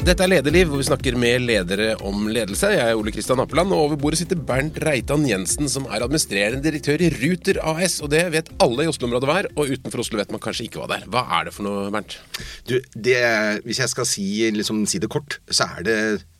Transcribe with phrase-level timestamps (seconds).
[0.00, 2.70] Dette er Lederliv, hvor vi snakker med ledere om ledelse.
[2.72, 6.64] Jeg er Ole Kristian Appeland, og over bordet sitter Bernt Reitan Jensen, som er administrerende
[6.64, 7.98] direktør i Ruter AS.
[8.00, 10.80] Og det vet alle i Oslo-området hva er, og utenfor Oslo vet man kanskje ikke
[10.80, 11.04] hva det er.
[11.12, 12.16] Hva er det for noe, Bernt?
[12.64, 13.18] Du, det,
[13.66, 14.26] hvis jeg skal si,
[14.56, 15.98] liksom, si det kort, så er det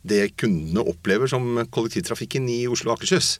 [0.09, 3.35] det kundene opplever som kollektivtrafikken i Oslo og Akershus.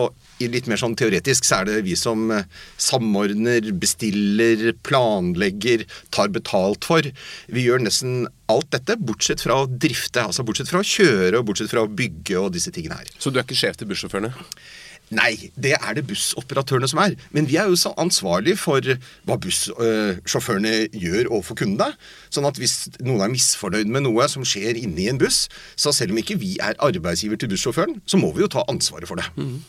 [0.00, 2.46] Og litt mer sånn teoretisk så er det vi som eh,
[2.80, 7.06] samordner, bestiller, planlegger, tar betalt for.
[7.46, 10.24] Vi gjør nesten alt dette, bortsett fra å drifte.
[10.26, 13.12] Altså bortsett fra å kjøre og bortsett fra å bygge og disse tingene her.
[13.18, 14.34] Så du er ikke sjef til bussjåførene?
[15.12, 17.14] Nei, det er det bussoperatørene som er.
[17.34, 18.80] Men vi er jo så ansvarlig for
[19.28, 21.92] hva bussjåførene gjør overfor kundene.
[22.32, 25.44] Sånn at hvis noen er misfornøyd med noe som skjer inni en buss,
[25.76, 29.10] så selv om ikke vi er arbeidsgiver til bussjåføren, så må vi jo ta ansvaret
[29.10, 29.28] for det.
[29.36, 29.60] Mm.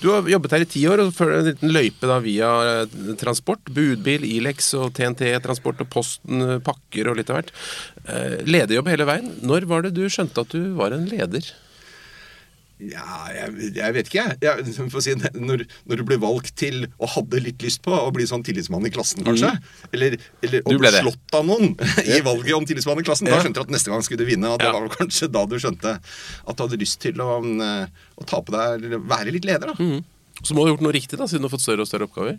[0.00, 2.96] Du har jobbet her i ti år og følger en liten løype da via eh,
[3.20, 3.66] transport.
[3.76, 7.52] Budbil, Ilex og TNT-transport og Posten, eh, pakker og litt av hvert.
[8.06, 9.30] Eh, lederjobb hele veien.
[9.44, 11.52] Når var det du skjønte at du var en leder?
[12.76, 14.64] Ja, jeg, jeg, vet ikke, jeg.
[14.68, 18.44] Si, når, når, du ble valgt til, og hadde litt lyst på, å bli sånn
[18.44, 19.54] tillitsmann i klassen, kanskje.
[19.54, 19.86] Mm.
[19.96, 21.72] Eller, eller å bli slått av noen
[22.04, 23.30] i valget om tillitsmann i klassen.
[23.32, 24.50] Da skjønte du at neste gang skulle du vinne.
[24.52, 28.28] Og det var kanskje da du skjønte at du hadde lyst til å, eh, å
[28.28, 29.76] ta på deg Være litt leder, da.
[29.80, 30.04] Mm.
[30.42, 32.08] Så må du ha gjort noe riktig, da, siden du har fått større og større
[32.10, 32.36] oppgaver?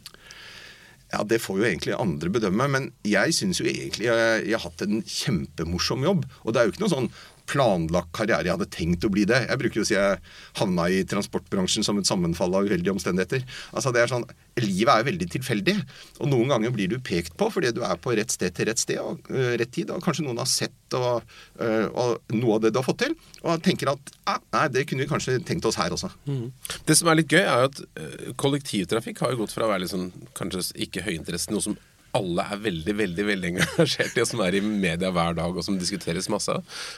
[1.13, 4.65] Ja, Det får jo egentlig andre bedømme, men jeg syns jo egentlig jeg, jeg, har
[4.67, 6.25] hatt en kjempemorsom jobb.
[6.43, 7.09] Og det er jo ikke noe sånn
[7.47, 8.45] planlagt karriere.
[8.47, 9.43] Jeg hadde tenkt å bli det.
[9.47, 10.19] Jeg bruker jo å si jeg
[10.59, 13.45] havna i transportbransjen som et sammenfall av uheldige omstendigheter.
[13.73, 15.75] Altså det er sånn, Livet er jo veldig tilfeldig.
[16.23, 18.81] Og noen ganger blir du pekt på fordi du er på rett sted til rett
[18.81, 19.91] sted og uh, rett tid.
[19.93, 21.27] Og kanskje noen har sett og,
[21.61, 24.87] uh, og noe av det du har fått til, og tenker at ah, nei, det
[24.89, 26.09] kunne vi kanskje tenkt oss her også.
[26.25, 26.47] Mm.
[26.87, 29.71] Det som er litt gøy, er jo at uh, kollektivtrafikk har jo gått fra å
[29.73, 31.77] være liksom, kanskje ikke høyinteresse, noe som
[32.17, 35.65] alle er veldig veldig, veldig engasjert i, og som er i media hver dag, og
[35.65, 36.53] som diskuteres masse.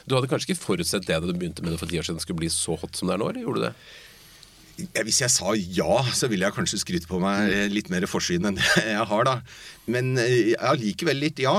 [0.06, 2.22] Du hadde kanskje ikke forutsett det da du begynte med det for ti år siden,
[2.22, 3.74] skulle bli så hot som det er nå, eller gjorde du det?
[5.04, 8.56] Hvis jeg sa ja, så ville jeg kanskje skryte på meg litt mer forsyn enn
[8.56, 9.34] det jeg har, da.
[9.90, 11.56] Men eh, allikevel litt ja.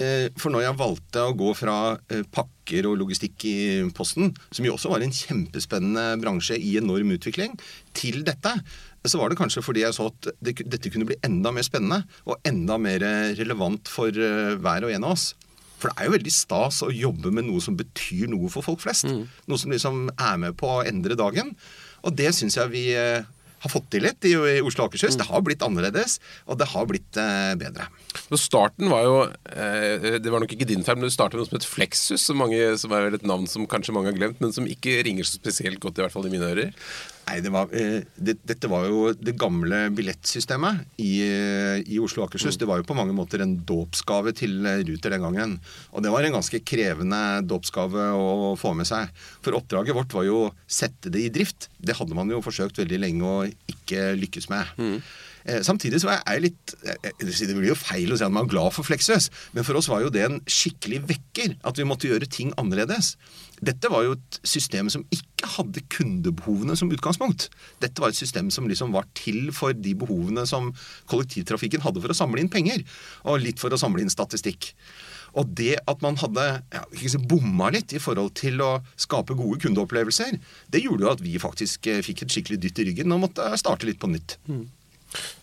[0.00, 1.76] Eh, for når jeg valgte å gå fra
[2.10, 3.56] eh, pakker og logistikk i
[3.94, 7.54] Posten, som jo også var en kjempespennende bransje i enorm utvikling,
[7.94, 8.56] til dette,
[9.04, 12.04] så var det kanskje fordi jeg så at det, dette kunne bli enda mer spennende
[12.24, 13.04] og enda mer
[13.38, 15.32] relevant for uh, hver og en av oss.
[15.80, 18.80] For det er jo veldig stas å jobbe med noe som betyr noe for folk
[18.84, 19.08] flest.
[19.10, 19.26] Mm.
[19.50, 21.52] Noe som liksom er med på å endre dagen.
[22.04, 23.26] Og det syns jeg vi uh,
[23.64, 24.32] har fått til litt i,
[24.64, 25.18] Oslo og Akershus.
[25.18, 25.20] Mm.
[25.20, 26.16] Det har blitt annerledes,
[26.48, 27.20] og det har blitt
[27.60, 27.88] bedre.
[28.24, 29.14] Så starten var jo
[30.20, 32.40] Det var nok ikke din feil, men du startet med noe som het Flexus, som,
[32.40, 35.40] mange, som er et navn som kanskje mange har glemt, men som ikke ringer så
[35.40, 36.76] spesielt godt, i hvert fall i mine ører.
[37.24, 42.22] Nei, det var, eh, det, Dette var jo det gamle billettsystemet i, eh, i Oslo
[42.22, 42.56] og Akershus.
[42.56, 42.60] Mm.
[42.60, 45.54] Det var jo på mange måter en dåpsgave til eh, Ruter den gangen.
[45.92, 49.08] Og det var en ganske krevende dåpsgave å få med seg.
[49.44, 51.70] For oppdraget vårt var jo å sette det i drift.
[51.80, 54.76] Det hadde man jo forsøkt veldig lenge å ikke lykkes med.
[54.76, 54.98] Mm.
[55.44, 56.72] Samtidig så er jeg litt
[57.20, 59.90] Det blir jo feil å si at man er glad for Fleksøs, men for oss
[59.92, 61.58] var jo det en skikkelig vekker.
[61.68, 63.14] At vi måtte gjøre ting annerledes.
[63.64, 67.48] Dette var jo et system som ikke hadde kundebehovene som utgangspunkt.
[67.82, 70.72] Dette var et system som liksom var til for de behovene som
[71.10, 72.84] kollektivtrafikken hadde for å samle inn penger,
[73.24, 74.72] og litt for å samle inn statistikk.
[75.38, 76.84] Og det at man hadde ja,
[77.30, 80.38] bomma litt i forhold til å skape gode kundeopplevelser,
[80.70, 83.48] det gjorde jo at vi faktisk eh, fikk et skikkelig dytt i ryggen og måtte
[83.60, 84.38] starte litt på nytt.
[84.46, 84.66] Mm.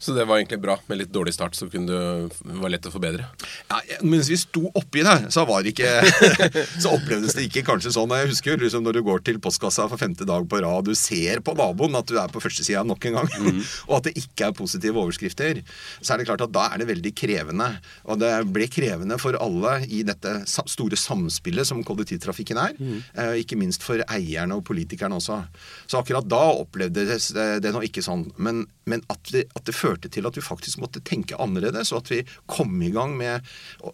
[0.02, 0.78] Så det var egentlig bra.
[0.90, 3.28] Med litt dårlig start så kunne det var lett å forbedre.
[3.70, 5.90] Ja, Mens vi sto oppi det, så var det ikke
[6.84, 8.14] Så opplevdes det ikke kanskje sånn.
[8.18, 11.44] Jeg husker liksom når du går til postkassa for femte dag på rad, du ser
[11.46, 13.62] på naboen at du er på førstesida nok en gang, mm.
[13.90, 15.62] og at det ikke er positive overskrifter,
[16.02, 17.70] så er det klart at da er det veldig krevende.
[18.10, 22.76] Og det ble krevende for alle i dette store samspillet som kollektivtrafikken er.
[22.78, 23.00] Mm.
[23.42, 25.42] Ikke minst for eierne og politikerne også.
[25.86, 28.28] Så akkurat da opplevdes det nå ikke sånn.
[28.42, 32.04] Men, men at, det, at det førte til at vi faktisk måtte tenke annerledes, og
[32.04, 33.48] at vi kom i gang med,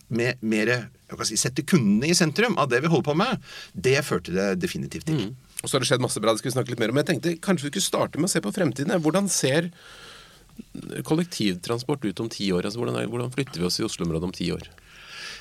[0.08, 0.74] med mer
[1.28, 3.46] si, Sette kundene i sentrum av det vi holder på med.
[3.74, 5.28] Det førte det definitivt til.
[5.28, 5.36] Mm.
[5.64, 6.98] Og så har det skjedd masse bra, det skal vi snakke litt mer om.
[7.00, 8.94] Men jeg tenkte kanskje vi skulle starte med å se på fremtiden.
[9.04, 9.72] Hvordan ser
[11.08, 12.68] kollektivtransport ut om ti år?
[12.68, 14.70] Altså, hvordan, hvordan flytter vi oss i Oslo-området om ti år?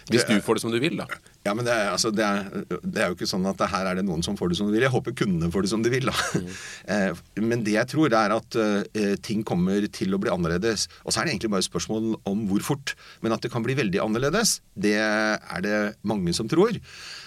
[0.06, 1.08] Hvis du får det som du vil, da.
[1.46, 3.98] Ja, men det er, altså, det, er, det er, jo ikke sånn at her er
[3.98, 4.86] det noen som får det som de vil.
[4.86, 6.10] Jeg håper kundene får det som de vil.
[6.10, 6.50] Mm.
[6.86, 10.86] Eh, men det jeg tror, er at uh, ting kommer til å bli annerledes.
[11.02, 12.92] Og så er det egentlig bare et spørsmål om hvor fort.
[13.24, 16.78] Men at det kan bli veldig annerledes, det er det mange som tror.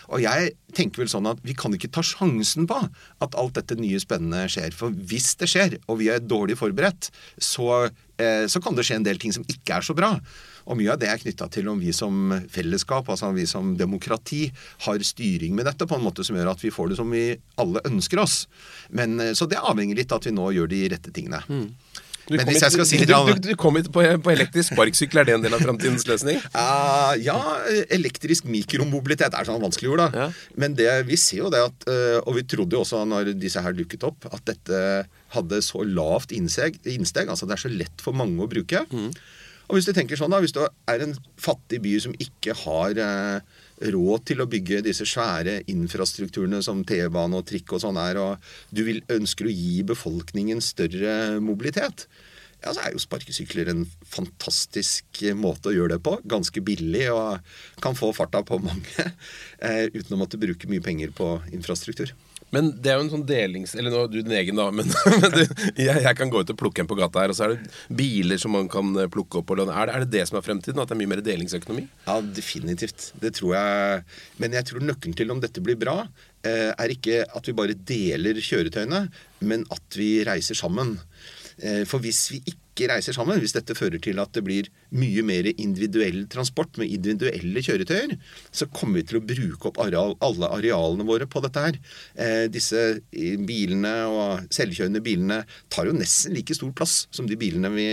[0.09, 3.77] Og jeg tenker vel sånn at vi kan ikke ta sjansen på at alt dette
[3.79, 4.73] nye spennende skjer.
[4.75, 9.01] For hvis det skjer, og vi er dårlig forberedt, så, uh, så kan det skje
[9.01, 10.15] en del ting som ikke er så bra.
[10.69, 13.73] Og mye av det er knytta til om vi som fellesskap, altså om vi som
[13.79, 14.43] demokrati,
[14.85, 17.23] har styring med dette på en måte som gjør at vi får det som vi
[17.59, 18.43] alle ønsker oss.
[18.93, 21.41] Men, eh, så det avhenger litt av at vi nå gjør de rette tingene.
[21.49, 21.71] Mm.
[22.29, 25.33] Du kom hit- si du, du, du kom hit på, på elektrisk sparkesykkel, er det
[25.39, 26.37] en del av framtidens løsning?
[26.53, 27.39] Uh, ja,
[27.89, 30.09] elektrisk mikromobilitet er sånn vanskelig ord, da.
[30.13, 30.27] Ja.
[30.61, 33.63] Men det, vi ser jo det at eh, Og vi trodde jo også når disse
[33.65, 34.83] her dukket opp, at dette
[35.33, 36.77] hadde så lavt innsteg.
[36.85, 38.85] innsteg altså det er så lett for mange å bruke.
[39.69, 42.97] Og hvis du tenker sånn da, hvis du er en fattig by som ikke har
[43.03, 43.59] eh,
[43.93, 48.49] råd til å bygge disse svære infrastrukturene som T-bane og trikk og sånn er, og
[48.73, 52.07] du vil, ønsker å gi befolkningen større mobilitet,
[52.59, 56.17] ja, så er jo sparkesykler en fantastisk måte å gjøre det på.
[56.27, 61.13] Ganske billig og kan få farta på mange eh, uten å måtte bruke mye penger
[61.15, 62.11] på infrastruktur.
[62.55, 63.75] Men det er jo en sånn delings...
[63.77, 64.69] Eller nå er du din egen, da.
[64.73, 64.89] Men,
[65.21, 65.41] men du,
[65.77, 67.73] jeg, jeg kan gå ut og plukke en på gata her, og så er det
[67.99, 69.53] biler som man kan eh, plukke opp.
[69.53, 70.81] Og er, er det det som er fremtiden?
[70.81, 71.85] At det er mye mer delingsøkonomi?
[72.07, 73.11] Ja, definitivt.
[73.21, 74.07] Det tror jeg.
[74.41, 75.99] Men jeg tror nøkkelen til om dette blir bra,
[76.47, 79.05] eh, er ikke at vi bare deler kjøretøyene,
[79.45, 80.97] men at vi reiser sammen.
[81.59, 85.23] Eh, For hvis vi ikke reiser sammen, hvis dette fører til at det blir mye
[85.25, 88.15] mer individuell transport med individuelle kjøretøyer,
[88.55, 91.81] så kommer vi til å bruke opp areal, alle arealene våre på dette her.
[92.15, 95.41] Eh, disse bilene og selvkjørende bilene
[95.73, 97.89] tar jo nesten like stor plass som de bilene vi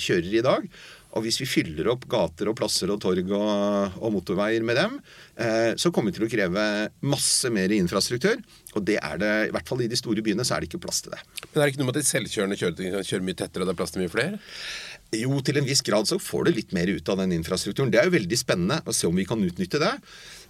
[0.00, 0.70] kjører i dag.
[1.16, 4.96] Og hvis vi fyller opp gater og plasser og torg og, og motorveier med dem,
[5.40, 6.66] eh, så kommer vi til å kreve
[7.02, 8.38] masse mer infrastruktur.
[8.78, 10.84] Og det er det, i hvert fall i de store byene, så er det ikke
[10.86, 11.22] plass til det.
[11.48, 13.70] Men er det ikke noe med at de selvkjørende kjører, kjører kjøre mye tettere, og
[13.70, 14.38] det er plass til mye flere?
[15.10, 17.90] Jo, til en viss grad så får du litt mer ut av den infrastrukturen.
[17.90, 19.90] Det er jo veldig spennende å se om vi kan utnytte det.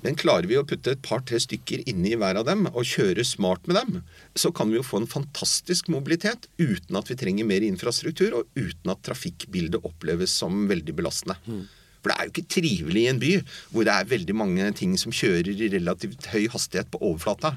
[0.05, 3.65] Men klarer vi å putte et par-tre stykker inni hver av dem og kjøre smart
[3.69, 3.99] med dem,
[4.37, 8.49] så kan vi jo få en fantastisk mobilitet uten at vi trenger mer infrastruktur, og
[8.57, 11.41] uten at trafikkbildet oppleves som veldig belastende.
[12.01, 13.33] For det er jo ikke trivelig i en by
[13.73, 17.55] hvor det er veldig mange ting som kjører i relativt høy hastighet på overflata.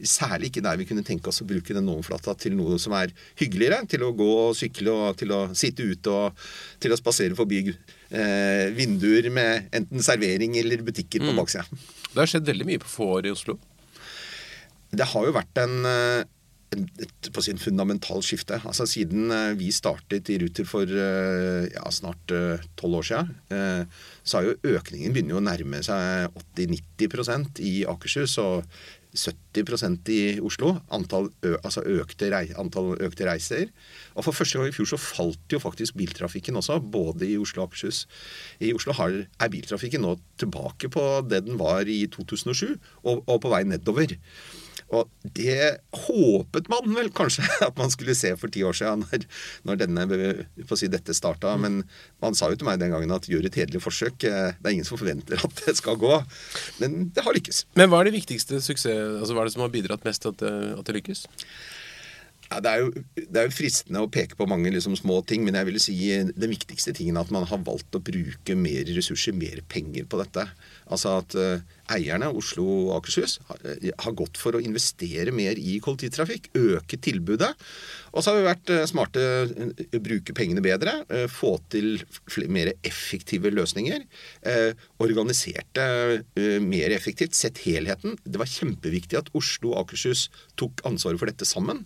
[0.00, 3.14] Særlig ikke der vi kunne tenke oss å bruke den overflata til noe som er
[3.40, 3.84] hyggeligere.
[3.90, 6.46] Til å gå og sykle og til å sitte ute og
[6.82, 11.66] til å spasere forbi eh, vinduer med enten servering eller butikker på baksida.
[12.10, 13.58] Det har skjedd veldig mye på få år i Oslo.
[14.94, 16.28] Det har jo vært en, eh, en
[16.74, 18.58] et, på sin fundamental skifte.
[18.64, 22.34] Altså Siden eh, vi startet i Ruter for eh, ja, snart
[22.78, 27.74] tolv år siden, eh, så har jo økningen begynner jo å nærme seg 80-90% i
[27.90, 28.68] Akershus og
[29.14, 30.72] 70% i Oslo.
[30.94, 31.28] Antall,
[31.62, 33.70] altså økte, antall økte reiser.
[34.18, 37.62] Og for første gang i fjor så falt jo faktisk biltrafikken også, både i Oslo
[37.62, 38.04] og Akershus.
[38.58, 42.74] I Oslo har, er biltrafikken nå tilbake på det den var i 2007,
[43.04, 44.18] og, og på vei nedover.
[44.92, 49.24] Og det håpet man vel kanskje at man skulle se for ti år siden, når,
[49.70, 50.06] når denne,
[50.76, 51.54] si, dette starta.
[51.60, 51.80] Men
[52.22, 54.26] man sa jo til meg den gangen at gjør et hederlig forsøk.
[54.28, 56.18] eh, Det er ingen som forventer at det skal gå.
[56.82, 57.64] Men det har lykkes.
[57.80, 58.92] Men hva er det viktigste suksess...
[59.20, 61.24] Altså, hva er det som har bidratt mest til at, det- at det lykkes?
[62.50, 65.42] Ja, det, er jo, det er jo fristende å peke på mange liksom, små ting,
[65.46, 65.94] men jeg vil si
[66.28, 70.20] den viktigste tingen er at man har valgt å bruke mer ressurser, mer penger på
[70.20, 70.44] dette.
[70.92, 75.80] Altså at eh, eierne, Oslo og Akershus, har, eh, gått for å investere mer i
[75.80, 76.50] kollektivtrafikk.
[76.54, 77.54] Øke tilbudet.
[78.14, 81.04] Og så har vi vært eh, smarte, eh, bruke pengene bedre.
[81.28, 82.02] få til
[82.48, 84.04] mer effektive løsninger.
[85.00, 86.24] organiserte
[86.60, 87.34] mer effektivt.
[87.34, 88.18] Sett helheten.
[88.24, 91.84] Det var kjempeviktig at Oslo og Akershus tok ansvaret for dette sammen.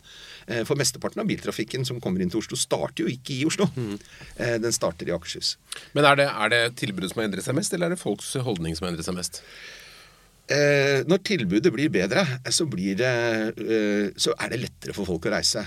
[0.65, 3.69] For mesteparten av biltrafikken som kommer inn til Oslo, starter jo ikke i Oslo.
[4.39, 5.57] Eh, Den starter i Akershus.
[5.95, 8.35] Men er det, er det tilbudet som har endret seg mest, eller er det folks
[8.45, 9.43] holdning som har endret seg mest?
[10.49, 13.09] Eh, når tilbudet blir bedre, så, blir det,
[13.61, 15.61] eh, så er det lettere for folk å reise.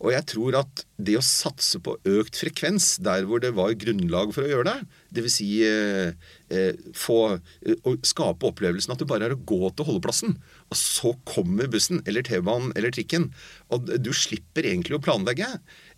[0.00, 4.30] Og jeg tror at det å satse på økt frekvens der hvor det var grunnlag
[4.36, 4.86] for å gjøre det,
[5.18, 5.34] dvs.
[5.34, 6.14] Si, eh,
[6.46, 10.38] eh, få, eh, å skape opplevelsen at det bare er å gå til holdeplassen,
[10.70, 13.32] og så kommer bussen eller T-banen eller trikken,
[13.74, 15.50] og du slipper egentlig å planlegge,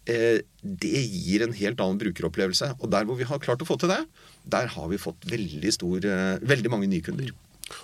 [0.08, 2.80] eh, det gir en helt annen brukeropplevelse.
[2.80, 4.06] Og der hvor vi har klart å få til det,
[4.48, 7.28] der har vi fått veldig, stor, eh, veldig mange nye kunder.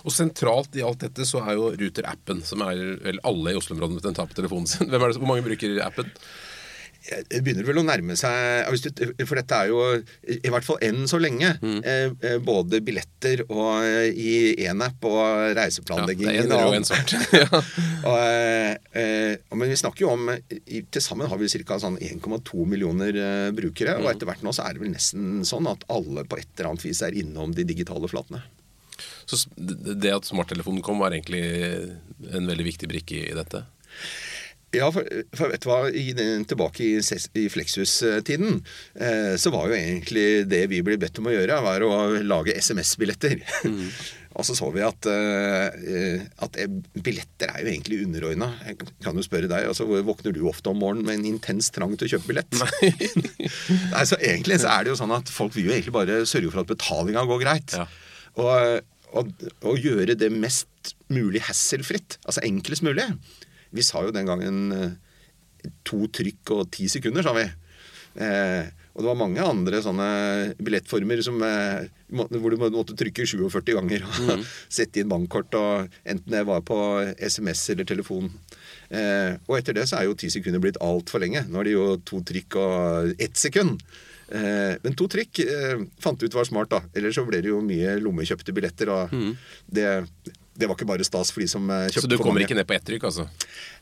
[0.03, 4.05] Og sentralt i alt dette så er jo Ruter-appen, som er vel alle i Oslo-området
[4.05, 4.89] den tar på telefonen sin.
[4.89, 6.13] Hvem er det, hvor mange bruker appen?
[6.99, 8.67] Det begynner vel å nærme seg
[9.23, 9.79] For dette er jo,
[10.35, 15.19] i hvert fall enn så lenge, eh, eh, både billetter og i én app og
[15.19, 16.27] Ja, det reiseplanlegging.
[16.27, 16.89] er en rød og en
[18.19, 21.79] eh, eh, men vi snakker jo om Til sammen har vi ca.
[21.79, 23.55] Sånn 1,2 millioner brukere.
[23.59, 23.97] brukere.
[24.03, 26.73] Og etter hvert nå så er det vel nesten sånn at alle på et eller
[26.73, 28.43] annet vis er innom de digitale flatene.
[29.29, 31.43] Så det at smarttelefonen kom, var egentlig
[32.33, 33.63] en veldig viktig brikke i dette.
[34.69, 36.11] Ja, for, for vet du hva, i,
[36.45, 36.97] tilbake i,
[37.41, 38.59] i Flexus-tiden,
[39.01, 42.53] eh, så var jo egentlig det vi ble bedt om å gjøre, var å lage
[42.53, 43.41] SMS-billetter.
[44.37, 46.69] Og så så vi at, eh, at eh,
[47.01, 48.51] billetter er jo egentlig underordna.
[48.67, 51.71] Jeg kan jo spørre deg, altså, hvor våkner du ofte om morgenen med en intens
[51.73, 52.61] trang til å kjøpe billett?
[52.61, 56.53] Nei, så egentlig så er det jo sånn at folk vil jo egentlig bare sørge
[56.53, 57.73] for at betalinga går greit.
[57.73, 57.89] Ja.
[58.37, 58.85] Og,
[59.17, 59.31] og,
[59.65, 62.19] å gjøre det mest mulig hasselfritt.
[62.25, 63.07] Altså enklest mulig.
[63.75, 64.97] Vi sa jo den gangen eh,
[65.87, 67.45] to trykk og ti sekunder, sa vi.
[68.19, 70.07] Eh, og det var mange andre sånne
[70.59, 74.43] billettformer som, eh, hvor du måtte trykke 47 ganger og
[74.79, 76.79] sette inn bankkort, og enten det var på
[77.15, 78.27] SMS eller telefon.
[78.89, 81.45] Eh, og etter det så er jo ti sekunder blitt altfor lenge.
[81.47, 83.79] Nå er det jo to trykk og ett sekund.
[84.31, 86.83] Eh, men to trykk eh, fant ut var smart, da.
[86.93, 88.93] Ellers så ble det jo mye lommekjøpte billetter.
[88.93, 89.15] Og
[89.65, 89.87] det,
[90.55, 92.07] det var ikke bare stas for de som kjøpte for mange.
[92.07, 93.29] Så du kommer ikke ned på ett trykk, altså?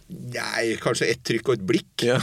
[0.08, 2.04] Nei, kanskje ett trykk og et blikk.
[2.08, 2.16] Ja.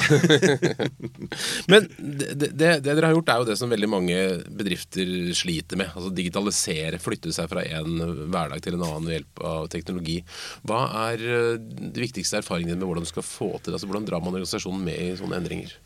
[1.70, 4.16] Men det, det, det dere har gjort, er jo det som veldig mange
[4.56, 5.90] bedrifter sliter med.
[5.92, 8.00] Altså digitalisere, flytte seg fra en
[8.32, 10.16] hverdag til en annen ved hjelp av teknologi.
[10.64, 13.76] Hva er eh, de viktigste erfaringene dine med hvordan du skal få til det?
[13.76, 15.76] Altså, hvordan drar man organisasjonen med i sånne endringer?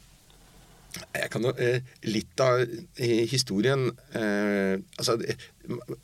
[0.96, 5.18] Jeg kan jo, eh, Litt av eh, historien eh, altså,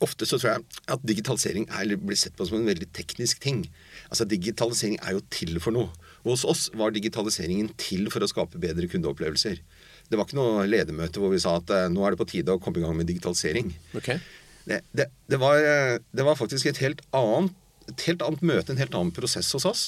[0.04, 3.62] Ofte så tror jeg at digitalisering er, blir sett på som en veldig teknisk ting.
[4.10, 5.88] Altså Digitalisering er jo til for noe.
[6.24, 9.60] Og hos oss var digitaliseringen til for å skape bedre kundeopplevelser.
[10.08, 12.54] Det var ikke noe ledermøte hvor vi sa at eh, nå er det på tide
[12.54, 13.72] å komme i gang med digitalisering.
[13.96, 14.20] Okay.
[14.64, 17.56] Det, det, det, var, eh, det var faktisk et helt, annet,
[17.88, 19.84] et helt annet møte, en helt annen prosess hos oss.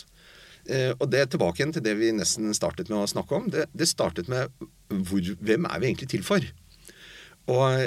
[0.66, 3.50] Eh, og det er tilbake igjen til det vi nesten startet med å snakke om.
[3.52, 4.50] Det, det startet med
[4.88, 6.46] hvor, hvem er vi egentlig til for?
[7.52, 7.87] Og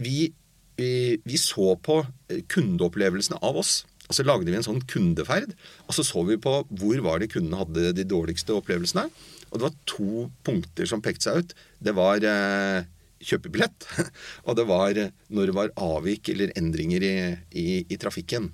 [0.00, 0.30] vi,
[0.78, 0.92] vi,
[1.26, 3.80] vi så på eh, kundeopplevelsene av oss.
[4.10, 5.52] Og så lagde vi en sånn kundeferd.
[5.86, 9.06] Og så så vi på hvor var det kundene hadde de dårligste opplevelsene.
[9.50, 11.54] Og det var to punkter som pekte seg ut.
[11.82, 12.88] Det var eh,
[13.20, 13.86] kjøpebillett,
[14.46, 17.14] og det var eh, når det var avvik eller endringer i,
[17.50, 18.50] i, i trafikken.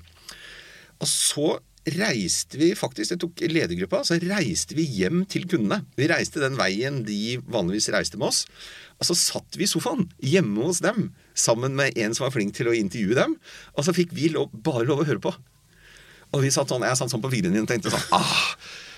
[0.97, 1.57] Og så
[1.95, 5.85] reiste vi faktisk, jeg tok ledergruppa, så reiste vi hjem til kundene.
[5.99, 8.45] Vi reiste den veien de vanligvis reiste med oss.
[8.99, 12.57] Og så satt vi i sofaen hjemme hos dem sammen med en som var flink
[12.57, 13.37] til å intervjue dem.
[13.77, 15.35] Og så fikk vi lov, bare lov å høre på.
[16.35, 18.57] Og vi satt sånn, jeg satt sånn på fingrene dine og tenkte sånn ah,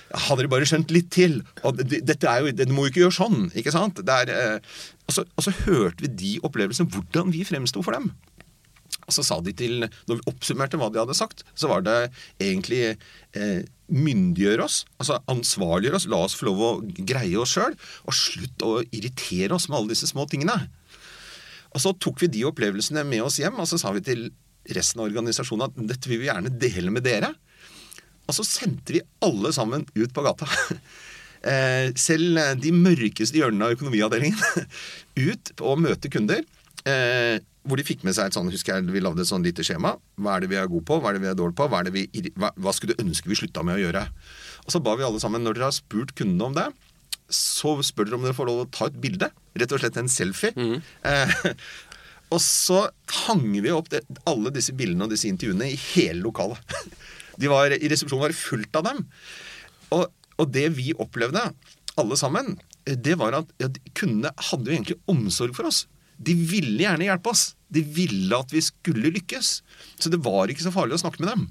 [0.09, 1.43] Hadde dere bare skjønt litt til?
[1.69, 4.01] Og dette er jo, Dere må jo ikke gjøre sånn, ikke sant?
[4.01, 7.99] Det er, eh, og, så, og så hørte vi de opplevelsene, hvordan vi fremsto for
[7.99, 8.09] dem.
[9.09, 11.97] Og så sa de til, Når vi oppsummerte hva de hadde sagt, så var det
[12.37, 14.83] egentlig eh, myndiggjøre oss.
[15.01, 16.09] Altså ansvarliggjøre oss.
[16.13, 17.77] La oss få lov å greie oss sjøl.
[18.05, 20.61] Og slutt å irritere oss med alle disse små tingene.
[21.73, 24.29] Og så tok vi de opplevelsene med oss hjem, og så sa vi til
[24.73, 27.33] resten av organisasjonen at dette vil vi gjerne dele med dere.
[28.29, 30.49] Og så sendte vi alle sammen ut på gata.
[31.39, 34.65] Eh, selv de mørkeste hjørnene av økonomiavdelingen
[35.31, 36.41] ut og møte kunder.
[37.69, 39.65] Eh, hvor de fikk med seg et sånn, husker jeg vi lagde et sånn lite
[39.67, 39.97] skjema.
[40.17, 41.83] Hva er det vi er gode på, hva er det vi er dårlige på, hva,
[41.85, 42.07] det vi,
[42.37, 44.05] hva, hva skulle du ønske vi slutta med å gjøre?
[44.65, 46.69] Og så ba vi alle sammen, når dere har spurt kundene om det,
[47.29, 49.29] så spør dere om dere får lov å ta et bilde.
[49.59, 50.53] Rett og slett en selfie.
[50.57, 51.35] Eh,
[52.35, 52.87] og så
[53.27, 56.79] hang vi opp det, alle disse bildene og disse intervjuene i hele lokalet.
[57.39, 59.05] De var, I resepsjonen var det fullt av dem.
[59.95, 60.09] Og,
[60.43, 61.45] og det vi opplevde,
[61.99, 65.85] alle sammen, det var at ja, kundene hadde jo egentlig omsorg for oss.
[66.19, 67.53] De ville gjerne hjelpe oss.
[67.69, 69.53] De ville at vi skulle lykkes.
[69.99, 71.47] Så det var ikke så farlig å snakke med dem.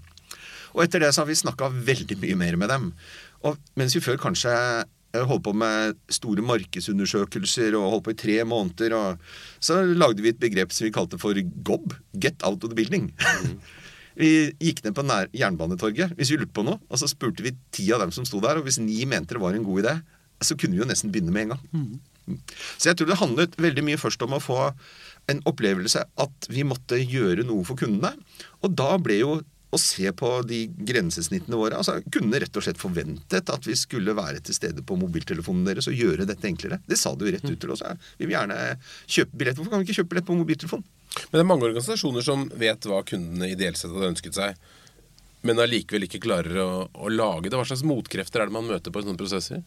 [0.76, 2.92] Og etter det så har vi snakka veldig mye mer med dem.
[3.48, 8.20] Og mens vi før kanskje eh, holdt på med store markedsundersøkelser og holdt på i
[8.20, 11.96] tre måneder, og så lagde vi et begrep som vi kalte for GOB.
[12.18, 13.12] Get out of the building.
[14.18, 17.52] Vi gikk ned på nær Jernbanetorget hvis vi lurte på noe, og så spurte vi
[17.70, 19.94] ti av dem som sto der, og hvis ni mente det var en god idé,
[20.42, 21.62] så kunne vi jo nesten begynne med en gang.
[22.78, 24.62] Så jeg tror det handlet veldig mye først om å få
[25.32, 28.14] en opplevelse at vi måtte gjøre noe for kundene.
[28.64, 32.80] Og da ble jo å se på de grensesnittene våre altså Kundene rett og slett
[32.80, 36.80] forventet at vi skulle være til stede på mobiltelefonen deres og gjøre dette enklere.
[36.88, 37.84] Det sa du rett ut til oss.
[37.84, 37.92] ja.
[38.18, 39.60] Vi vil gjerne kjøpe billett.
[39.60, 40.86] Hvorfor kan vi ikke kjøpe billett på mobiltelefon?
[41.18, 44.56] Men det er mange organisasjoner som vet hva kundene ideelt sett hadde ønsket seg,
[45.48, 47.58] men allikevel ikke klarer å, å lage det.
[47.60, 49.64] Hva slags motkrefter er det man møter på i sånne prosesser?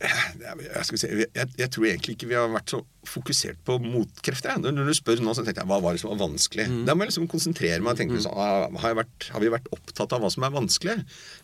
[0.00, 4.56] Jeg, skal si, jeg, jeg tror egentlig ikke vi har vært så fokusert på motkrefter.
[4.62, 6.66] Når, når du spør nå, så tenkte jeg hva var det som var vanskelig?
[6.88, 9.68] Da må jeg liksom konsentrere meg og tenke sånn, ah, har, vært, har vi vært
[9.76, 10.96] opptatt av hva som er vanskelig?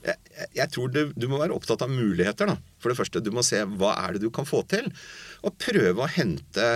[0.07, 2.53] Jeg, jeg, jeg tror det, Du må være opptatt av muligheter.
[2.53, 2.57] da.
[2.81, 4.89] For det første, Du må se hva er det du kan få til,
[5.45, 6.71] og prøve å hente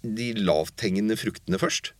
[0.00, 1.92] de lavthengende fruktene først.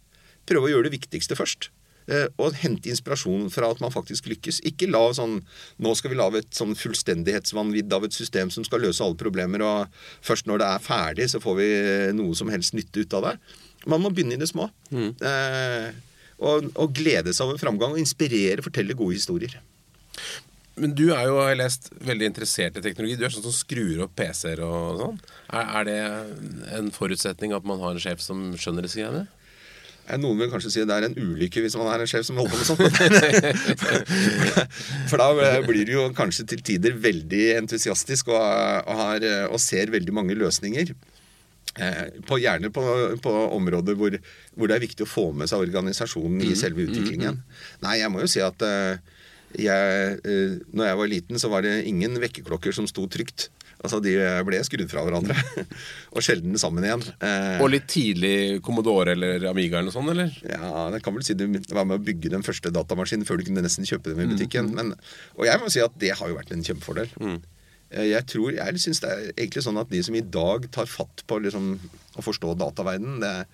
[0.49, 1.69] Prøve å gjøre det viktigste først.
[2.11, 4.61] Eh, og hente inspirasjon fra at man faktisk lykkes.
[4.69, 5.41] Ikke la sånn
[5.81, 9.65] Nå skal vi lage et sånn fullstendighetsvanvidd av et system som skal løse alle problemer,
[9.65, 11.73] og først når det er ferdig, så får vi
[12.19, 13.35] noe som helst nytte ut av det.
[13.89, 14.69] Man må begynne i det små.
[14.93, 15.11] Mm.
[15.17, 15.91] Eh,
[16.41, 19.59] og, og glede seg over framgang og inspirere, fortelle gode historier.
[20.81, 23.19] Men du er jo, har jeg lest, veldig interessert i teknologi.
[23.19, 25.19] Du er sånn som skrur opp PC-er og sånn.
[25.51, 29.27] Er, er, det en forutsetning at man har en sjef som skjønner disse greiene?
[30.19, 32.55] Noen vil kanskje si det er en ulykke hvis man er en sjef som holder
[32.55, 32.81] på med sånt.
[35.11, 35.29] For da
[35.67, 40.39] blir du jo kanskje til tider veldig entusiastisk og, og, har, og ser veldig mange
[40.39, 40.95] løsninger.
[41.79, 42.83] Eh, på, gjerne på,
[43.23, 44.17] på områder hvor,
[44.57, 47.39] hvor, det er viktig å få med seg organisasjonen i mm, selve mm, utviklingen.
[47.39, 47.63] Mm.
[47.87, 48.67] Nei, jeg må jo si at
[49.59, 50.19] jeg,
[50.71, 53.49] når jeg var liten, så var det ingen vekkerklokker som sto trygt.
[53.81, 54.13] Altså, De
[54.45, 55.37] ble skrudd fra hverandre.
[56.15, 57.05] og sjelden sammen igjen.
[57.25, 60.35] Eh, og litt tidlig Commodore eller Amiga eller noe sånt, eller?
[60.45, 63.47] Ja, det kan vel si du var med å bygge den første datamaskinen før du
[63.49, 64.69] kunne nesten kjøpe dem i butikken.
[64.73, 64.77] Mm.
[64.77, 64.93] Men,
[65.39, 67.13] og jeg må si at det har jo vært en kjempefordel.
[67.21, 67.41] Mm.
[67.91, 70.91] Eh, jeg tror, jeg synes det er egentlig sånn at de som i dag tar
[70.91, 71.73] fatt på liksom,
[72.19, 73.47] å forstå dataverdenen det er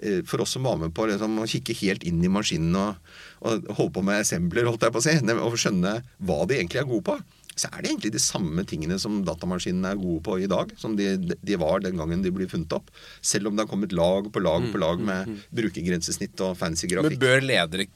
[0.00, 3.12] eh, for oss som var med på liksom, å kikke helt inn i maskinen og,
[3.44, 6.82] og holde på med assembler, holdt jeg på å si, og skjønne hva de egentlig
[6.82, 7.20] er gode på,
[7.60, 10.96] så er det egentlig de samme tingene som datamaskinene er gode på i dag, som
[10.96, 12.90] de, de var den gangen de ble funnet opp.
[13.20, 15.48] Selv om det har kommet lag på lag på lag mm, med mm, mm.
[15.60, 17.18] brukergrensesnitt og fancy grafikk.
[17.18, 17.88] Men bør ledere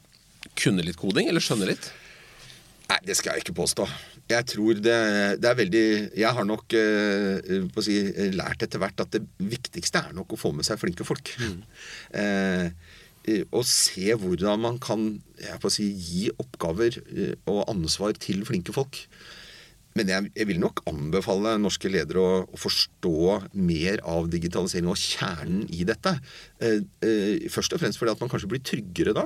[0.55, 1.89] kunne litt koding, eller skjønne litt?
[2.85, 3.87] Nei, det skal jeg ikke påstå.
[4.29, 4.97] Jeg tror det,
[5.41, 5.85] det er veldig
[6.17, 7.97] Jeg har nok eh, si,
[8.33, 11.33] lært etter hvert at det viktigste er nok å få med seg flinke folk.
[11.41, 11.65] Mm.
[13.25, 15.15] Eh, og se hvordan man kan
[15.73, 18.99] si, gi oppgaver eh, og ansvar til flinke folk.
[19.95, 24.99] Men jeg, jeg, vil nok anbefale norske ledere å, å, forstå mer av digitalisering og
[24.99, 26.17] kjernen i dette.
[26.59, 29.23] Eh, eh, først og fremst fordi at man kanskje blir tryggere da.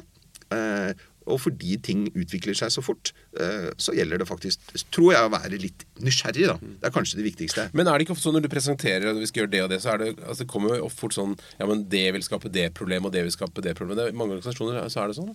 [0.53, 0.91] Eh,
[1.29, 3.11] og fordi ting utvikler seg så fort,
[3.41, 6.47] eh, så gjelder det faktisk, tror jeg, å være litt nysgjerrig.
[6.49, 6.57] da.
[6.61, 7.69] Det er kanskje det viktigste.
[7.73, 9.71] Men er det ikke ofte sånn når du presenterer at vi skal gjøre det og
[9.73, 12.51] det, så er det, altså det kommer jo fort sånn Ja, men det vil skape
[12.53, 14.09] det problemet, og det vil skape det problemet.
[14.09, 15.33] I mange organisasjoner så er det sånn.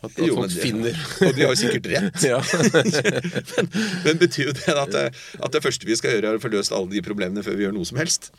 [0.00, 2.22] At, at jo, folk det, finner Og de har jo sikkert rett.
[3.56, 3.66] men,
[4.06, 6.52] men, betyr jo det at, det at, det første vi skal gjøre, er å få
[6.52, 8.30] løst alle de problemene før vi gjør noe som helst?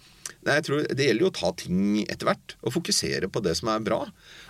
[0.42, 3.54] Nei, jeg tror Det gjelder jo å ta ting etter hvert og fokusere på det
[3.60, 4.00] som er bra.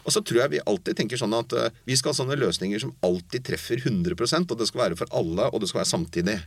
[0.06, 2.84] Og så tror jeg vi alltid tenker sånn at uh, vi skal ha sånne løsninger
[2.84, 6.38] som alltid treffer 100% og det skal være for alle, og det skal være samtidig.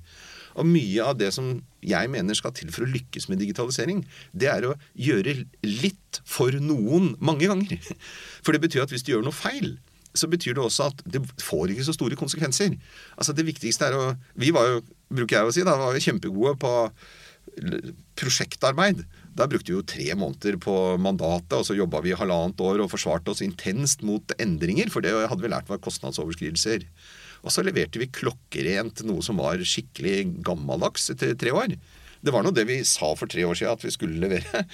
[0.55, 1.49] Og mye av det som
[1.85, 6.55] jeg mener skal til for å lykkes med digitalisering, det er å gjøre litt for
[6.63, 7.91] noen mange ganger.
[8.45, 9.75] For det betyr at hvis du gjør noe feil,
[10.15, 12.77] så betyr det også at det får ikke så store konsekvenser.
[13.19, 14.05] Altså Det viktigste er å
[14.39, 16.73] Vi var jo, bruker jeg å si, da, var jo kjempegode på
[18.19, 19.03] prosjektarbeid.
[19.37, 22.93] Da brukte vi jo tre måneder på mandatet, og så jobba vi halvannet år og
[22.93, 26.87] forsvarte oss intenst mot endringer, for det hadde vi lært var kostnadsoverskridelser.
[27.45, 31.77] Og så leverte vi klokkerent noe som var skikkelig gammeldags etter tre år.
[32.25, 34.65] Det var nå det vi sa for tre år siden at vi skulle levere.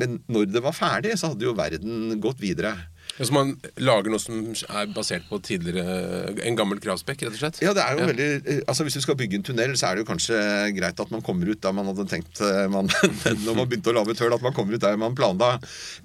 [0.00, 2.76] Men når det var ferdig, så hadde jo verden gått videre.
[3.18, 4.38] Ja, så man lager noe som
[4.72, 7.60] er basert på tidligere En gammel kravspekk, rett og slett?
[7.64, 8.08] Ja, det er jo ja.
[8.08, 10.38] veldig eh, Altså Hvis du skal bygge en tunnel, så er det jo kanskje
[10.78, 12.88] greit at man kommer ut der man hadde tenkt eh, man,
[13.44, 15.54] Når man begynte å lage et høl, at man kommer ut der man planla.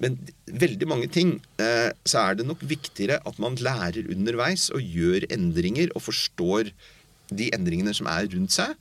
[0.03, 4.83] Men veldig mange ting eh, så er det nok viktigere at man lærer underveis og
[4.83, 6.73] gjør endringer og forstår
[7.31, 8.75] de endringene som er rundt seg.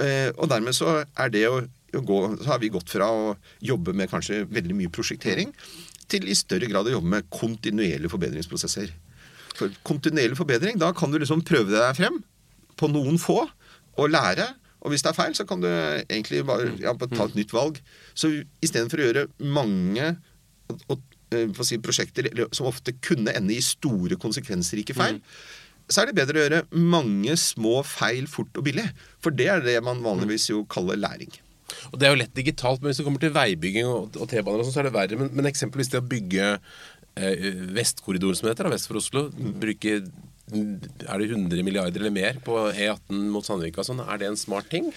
[0.00, 3.32] Og dermed så er det å Gå, så har vi gått fra å
[3.66, 5.48] jobbe med kanskje veldig mye prosjektering
[6.10, 8.90] til i større grad å jobbe med kontinuerlige forbedringsprosesser.
[9.58, 12.20] For kontinuerlig forbedring, da kan du liksom prøve deg frem
[12.80, 13.42] på noen få
[14.00, 14.48] og lære.
[14.80, 17.80] Og hvis det er feil, så kan du egentlig bare ja, ta et nytt valg.
[18.16, 18.32] Så
[18.64, 20.14] istedenfor å gjøre mange
[20.70, 21.02] og, og,
[21.36, 25.90] eh, si, prosjekter som ofte kunne ende i store konsekvensrike feil, mm.
[25.90, 28.86] så er det bedre å gjøre mange små feil fort og billig.
[29.20, 31.34] For det er det man vanligvis jo kaller læring.
[31.90, 34.66] Og Det er jo lett digitalt, men hvis det kommer til veibygging og, og T-baner,
[34.66, 35.20] så er det verre.
[35.20, 39.28] Men, men eksempelvis det å bygge eh, Vestkorridoren, som heter, vest for Oslo,
[39.62, 40.00] bruke
[40.50, 43.84] er det 100 milliarder eller mer på E18 mot Sandvika?
[43.86, 44.02] Sånn?
[44.02, 44.90] Er det en smart ting?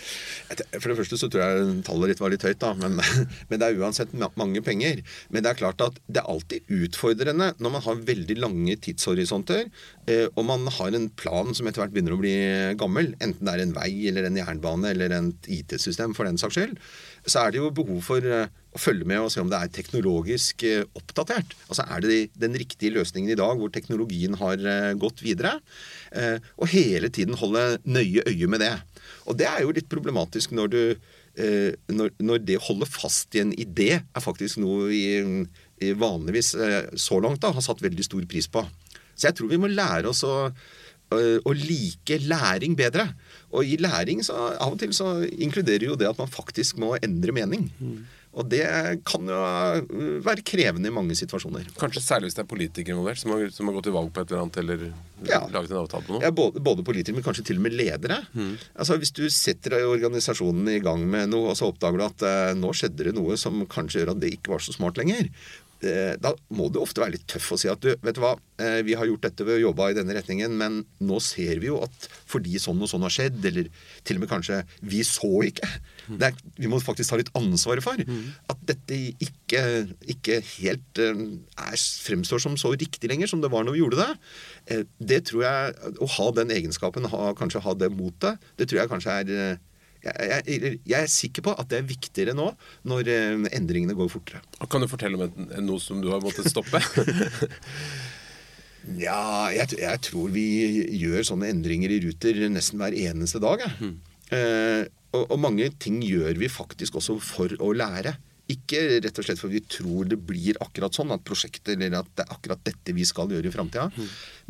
[0.50, 2.74] For det første så tror jeg tallet ditt var litt høyt, da.
[2.80, 3.00] Men,
[3.50, 5.04] men, det er uansett mange penger.
[5.30, 9.70] Men det er klart at det er alltid utfordrende når man har veldig lange tidshorisonter,
[10.08, 12.36] eh, og man har en plan som etter hvert begynner å bli
[12.80, 16.58] gammel, enten det er en vei eller en jernbane eller en IT-system for den saks
[16.58, 16.78] skyld,
[17.24, 19.72] så er det jo behov for eh, å følge med og se om det er
[19.72, 21.56] teknologisk eh, oppdatert.
[21.70, 25.60] Altså Er det den riktige løsningen i dag hvor teknologien har eh, gått videre?
[26.62, 28.76] Og hele tiden holde nøye øye med det.
[29.26, 31.08] Og det er jo litt problematisk når, du,
[31.90, 36.52] når, når det å holde fast i en idé er faktisk noe vi vanligvis
[37.02, 38.62] så langt da har satt veldig stor pris på.
[39.18, 40.36] Så jeg tror vi må lære oss å,
[41.18, 43.08] å like læring bedre.
[43.54, 46.96] Og i læring så av og til så inkluderer jo det at man faktisk må
[47.06, 47.70] endre mening.
[48.34, 48.64] Og det
[49.06, 51.68] kan jo øh, være krevende i mange situasjoner.
[51.78, 54.32] Kanskje særlig hvis det er politikere involvert, som som har gått til valg på et
[54.32, 54.86] eller annet, eller
[55.30, 55.38] Ja.
[55.54, 56.22] laget en avtale på noe.
[56.26, 58.18] Ja, både, både politikere, men kanskje til og med ledere.
[58.76, 62.54] Altså Hvis du setter organisasjonen i gang med noe, og så oppdager du at eh,
[62.58, 65.30] nå skjedde det noe som kanskje gjør at det ikke var så smart lenger,
[66.22, 68.80] da må du ofte være litt tøff og si at du, vet du hva, eh,
[68.88, 71.82] vi har gjort dette ved å jobbe i denne retningen, men nå ser vi jo
[71.84, 73.68] at fordi sånn og sånn har skjedd, eller
[74.08, 75.68] til og med kanskje vi så ikke
[76.20, 78.00] det er, Vi må faktisk ta litt ansvar for
[78.52, 79.62] at dette ikke,
[80.16, 81.22] ikke helt eh,
[81.64, 84.10] er, fremstår som så riktig lenger som det var når vi gjorde det.
[84.68, 88.82] Eh, Det tror jeg, Å ha den egenskapen, ha, kanskje ha det motet, det tror
[88.84, 89.58] jeg kanskje er eh,
[90.04, 92.50] jeg, jeg, jeg er sikker på at det er viktigere nå
[92.90, 94.44] når eh, endringene går fortere.
[94.68, 96.82] Kan du fortelle om en, noe som du har måttet stoppe?
[99.00, 100.44] Ja, jeg, jeg tror vi
[101.00, 103.64] gjør sånne endringer i Ruter nesten hver eneste dag.
[103.80, 103.94] Mm.
[104.36, 104.84] Eh,
[105.16, 108.16] og, og mange ting gjør vi faktisk også for å lære.
[108.52, 112.12] Ikke rett og slett for vi tror det blir akkurat sånn, at prosjektet eller at
[112.18, 113.88] det er akkurat dette vi skal gjøre i framtida.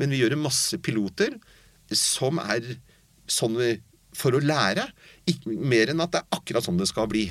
[0.01, 1.37] Men vi gjør masse piloter
[1.93, 2.65] som er
[3.29, 3.75] sånn vi,
[4.17, 4.87] for å lære,
[5.29, 7.27] ikke, mer enn at det er akkurat sånn det skal bli.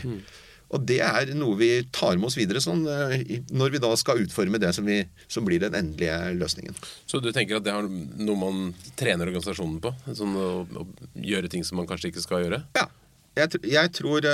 [0.73, 4.23] Og det er noe vi tar med oss videre sånn, eh, når vi da skal
[4.25, 6.79] utforme det som, vi, som blir den endelige løsningen.
[7.05, 7.91] Så du tenker at det er
[8.25, 8.63] noe man
[8.97, 9.93] trener organisasjonen på?
[10.17, 10.87] Sånn å, å
[11.21, 12.65] gjøre ting som man kanskje ikke skal gjøre?
[12.79, 12.89] Ja.
[13.33, 14.27] Jeg, jeg tror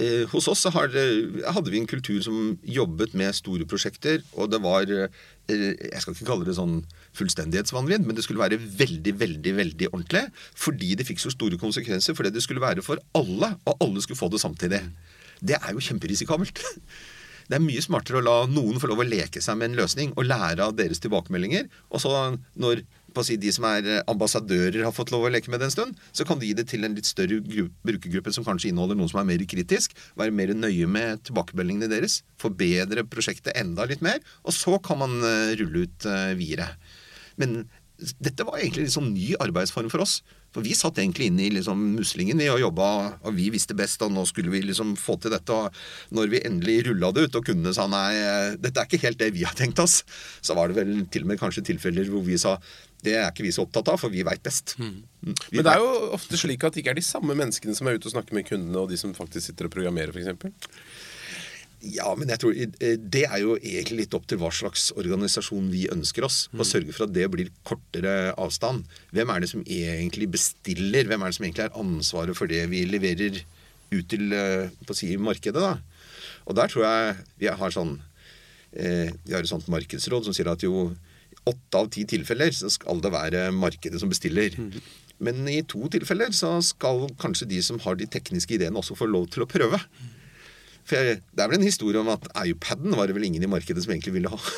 [0.00, 4.62] eh, Hos oss har, hadde vi en kultur som jobbet med store prosjekter, og det
[4.64, 6.80] var eh, Jeg skal ikke kalle det sånn
[7.18, 10.26] fullstendighetsvanvidd, men det skulle være veldig, veldig veldig ordentlig.
[10.58, 12.16] Fordi det fikk så store konsekvenser.
[12.16, 14.84] Fordi det skulle være for alle, og alle skulle få det samtidig.
[15.40, 16.62] Det er jo kjemperisikabelt.
[17.50, 20.12] Det er mye smartere å la noen få lov å leke seg med en løsning
[20.14, 21.64] og lære av deres tilbakemeldinger.
[21.90, 22.12] Og så
[22.62, 22.84] når
[23.26, 25.98] si, de som er eh, ambassadører har fått lov å leke med det en stund,
[26.12, 29.10] så kan du gi det til en litt større gru- brukergruppe som kanskje inneholder noen
[29.10, 29.96] som er mer kritisk.
[30.20, 32.20] Være mer nøye med tilbakemeldingene deres.
[32.40, 34.22] Forbedre prosjektet enda litt mer.
[34.46, 36.72] Og så kan man eh, rulle ut eh, videre.
[37.40, 37.62] Men
[38.16, 40.20] dette var egentlig en sånn ny arbeidsform for oss.
[40.50, 42.86] For vi satt egentlig inne i liksom muslingen vi og jobba,
[43.22, 45.52] og vi visste best, og nå skulle vi liksom få til dette.
[45.54, 48.08] Og når vi endelig rulla det ut, og kundene sa nei,
[48.58, 50.00] dette er ikke helt det vi har tenkt oss,
[50.42, 52.56] så var det vel til og med kanskje tilfeller hvor vi sa
[53.04, 54.76] det er ikke vi så opptatt av, for vi veit best.
[54.80, 54.98] Mm.
[55.20, 57.88] Vi Men det er jo ofte slik at det ikke er de samme menneskene som
[57.88, 60.60] er ute og snakker med kundene, og de som faktisk sitter og programmerer, f.eks.
[61.80, 65.70] Ja, men jeg tror eh, det er jo egentlig litt opp til hva slags organisasjon
[65.72, 66.42] vi ønsker oss.
[66.52, 68.84] Å sørge for at det blir kortere avstand.
[69.16, 71.08] Hvem er det som egentlig bestiller?
[71.08, 73.40] Hvem er det som egentlig er ansvaret for det vi leverer
[73.94, 75.56] ut til eh, på si, markedet?
[75.56, 75.78] da?
[76.44, 77.96] Og der tror jeg vi har sånn
[78.76, 80.90] eh, Vi har et sånt markedsråd som sier at jo
[81.48, 84.56] åtte av ti tilfeller så skal det være markedet som bestiller.
[85.20, 89.08] Men i to tilfeller så skal kanskje de som har de tekniske ideene, også få
[89.08, 89.80] lov til å prøve.
[90.88, 93.50] For jeg, Det er vel en historie om at iPaden var det vel ingen i
[93.50, 94.40] markedet som egentlig ville ha.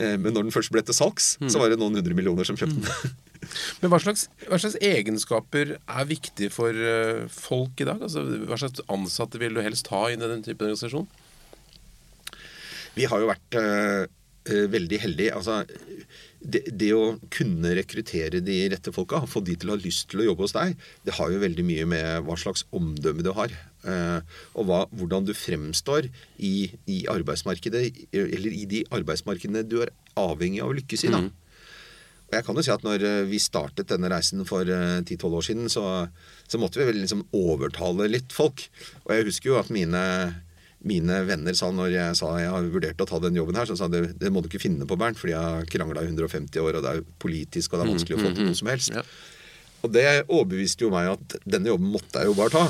[0.00, 2.56] Eh, Men når den først ble til salgs, så var det noen hundre millioner som
[2.56, 3.10] kjøpte den.
[3.82, 8.00] Men hva slags, hva slags egenskaper er viktig for eh, folk i dag?
[8.00, 11.04] Altså, hva slags ansatte vil du helst ha i den type organisasjon?
[12.96, 14.08] Vi har jo vært eh,
[14.44, 15.26] veldig heldig.
[15.36, 15.60] Altså,
[16.42, 20.22] det, det å kunne rekruttere de rette folka, få de til å ha lyst til
[20.22, 20.74] å jobbe hos deg,
[21.06, 23.54] det har jo veldig mye med hva slags omdømme du har.
[23.86, 24.18] eh,
[24.54, 30.62] og hva, hvordan du fremstår i, i arbeidsmarkedet, eller i de arbeidsmarkedene du er avhengig
[30.62, 31.12] av å lykkes i.
[31.14, 31.22] da.
[32.32, 35.34] Og jeg kan jo si at når eh, vi startet denne reisen for eh, 10-12
[35.36, 35.84] år siden, så,
[36.48, 38.64] så måtte vi vel liksom overtale litt folk.
[39.04, 40.00] Og jeg husker jo at mine,
[40.88, 43.76] mine venner sa når jeg sa jeg har vurdert å ta den jobben her, så
[43.78, 46.58] sa de det må du ikke finne på, Bernt, fordi jeg har krangla i 150
[46.62, 48.70] år, og det er jo politisk, og det er vanskelig å få til noe som
[48.72, 48.96] helst.
[48.98, 49.04] Ja.
[49.82, 52.64] Og det overbeviste jo meg at denne jobben måtte jeg jo bare ta.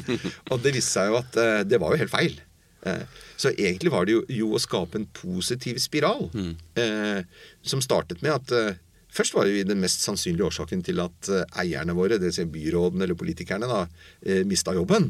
[0.50, 2.40] og det viste seg jo at eh, det var jo helt feil.
[2.86, 3.04] Eh,
[3.38, 6.26] Så egentlig var det jo, jo å skape en positiv spiral.
[6.74, 7.20] Eh,
[7.62, 8.78] som startet med at eh,
[9.16, 12.40] Først var vi den mest sannsynlige årsaken til at eh, eierne våre, dvs.
[12.42, 13.84] Si byråden eller politikerne, da,
[14.26, 15.08] eh, mista jobben.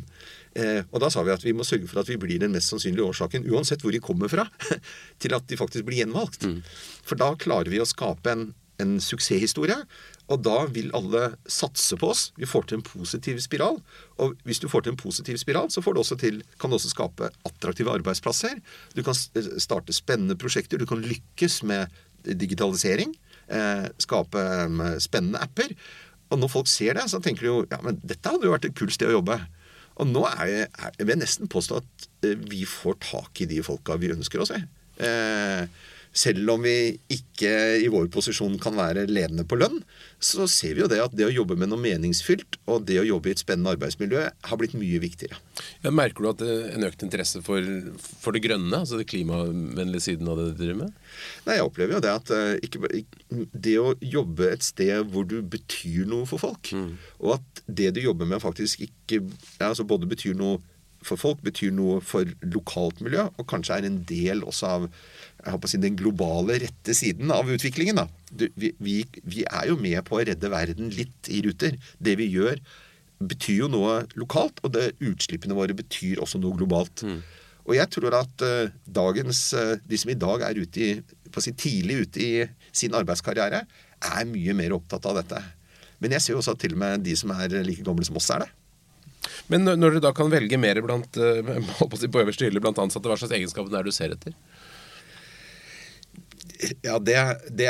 [0.56, 2.70] Eh, og da sa vi at vi må sørge for at vi blir den mest
[2.72, 4.46] sannsynlige årsaken, uansett hvor de kommer fra,
[5.22, 6.46] til at de faktisk blir gjenvalgt.
[7.06, 8.46] For da klarer vi å skape en,
[8.82, 9.80] en suksesshistorie.
[10.32, 12.30] Og da vil alle satse på oss.
[12.38, 13.78] Vi får til en positiv spiral.
[14.22, 16.90] Og hvis du får til en positiv spiral, så får du til, kan du også
[16.90, 18.58] skape attraktive arbeidsplasser.
[18.96, 20.82] Du kan starte spennende prosjekter.
[20.82, 21.94] Du kan lykkes med
[22.26, 23.14] digitalisering.
[23.46, 24.42] Eh, skape
[25.02, 25.74] spennende apper.
[26.35, 28.66] Og når folk ser det, så tenker de jo ja, men dette hadde jo vært
[28.66, 29.38] et kult sted å jobbe.
[30.02, 33.48] Og nå er jeg, er, vil jeg nesten påstå at eh, vi får tak i
[33.50, 34.59] de folka vi ønsker å se.
[34.98, 35.62] Eh,
[36.16, 37.50] selv om vi ikke
[37.83, 39.83] i vår posisjon kan være ledende på lønn,
[40.22, 43.07] så ser vi jo det at det å jobbe med noe meningsfylt og det å
[43.07, 45.38] jobbe i et spennende arbeidsmiljø har blitt mye viktigere.
[45.85, 47.64] Ja, merker du at det er en økt interesse for,
[48.00, 51.02] for det grønne, altså det klimavennlige siden av det du driver med?
[51.46, 52.92] Nei, Jeg opplever jo det at uh, ikke,
[53.52, 56.88] det å jobbe et sted hvor du betyr noe for folk, mm.
[57.24, 59.22] og at det du jobber med faktisk ikke
[59.61, 60.62] altså både betyr noe
[61.04, 64.88] for folk, betyr noe for lokalt miljø, og kanskje er en del også av
[65.46, 68.00] jeg håper å si, den globale rette siden av utviklingen.
[68.32, 71.76] Du, vi, vi, vi, er jo med på å redde verden litt i Ruter.
[72.02, 72.59] Det vi gjør,
[73.22, 77.04] betyr jo noe lokalt, og det, utslippene våre betyr også noe globalt.
[77.06, 77.20] Mm.
[77.66, 80.90] Og jeg tror at uh, dagens, uh, de som i dag er ute i,
[81.42, 82.32] si, tidlig ute i
[82.74, 83.62] sin arbeidskarriere,
[84.06, 85.40] er mye mer opptatt av dette.
[86.02, 88.18] Men jeg ser jo også at til og med de som er like gamle som
[88.18, 88.50] oss, er det.
[89.52, 93.18] Men når du da kan velge mer blant, uh, på øverste hylle blant ansatte, hva
[93.20, 94.35] slags egenskaper er det du ser etter?
[96.80, 97.16] Ja, det,
[97.52, 97.68] det,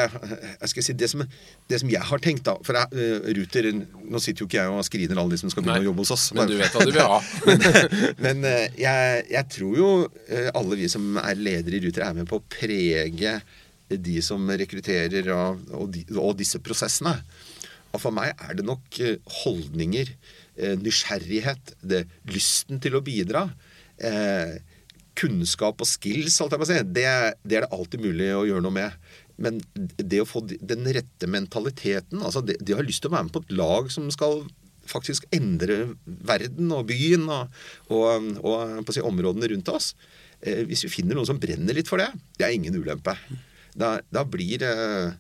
[0.70, 1.24] si, det, som,
[1.66, 4.70] det, som, jeg har tenkt, da For jeg, uh, Ruter Nå sitter jo ikke jeg
[4.70, 6.28] og skriner alle de som skal begynne å jobbe hos oss.
[6.38, 7.18] Men du vet hva du vil ha.
[7.48, 7.66] men,
[8.22, 9.90] men uh, jeg, jeg, tror jo
[10.54, 13.40] alle vi som er ledere i Ruter, er med på å prege
[13.86, 17.18] de som rekrutterer og, og, de, og disse prosessene.
[17.94, 18.98] Og for meg er det nok
[19.42, 20.10] holdninger,
[20.56, 23.46] nysgjerrighet, det, lysten til å bidra.
[23.96, 24.56] Eh,
[25.16, 27.06] kunnskap og skills, alt jeg må si, det,
[27.44, 29.08] det, er det alltid mulig å gjøre noe med.
[29.40, 29.60] Men
[29.96, 33.34] det å få den rette mentaliteten altså det, De har lyst til å være med
[33.34, 34.46] på et lag som skal
[34.86, 37.56] faktisk endre verden og byen og,
[37.92, 39.92] og, og si, områdene rundt oss.
[40.40, 43.16] Eh, hvis vi finner noen som brenner litt for det, det er ingen ulempe.
[43.76, 45.10] Da, da blir eh,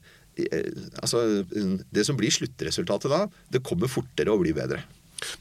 [0.46, 0.70] eh,
[1.02, 4.84] altså, Det som blir sluttresultatet da, det kommer fortere og blir bedre.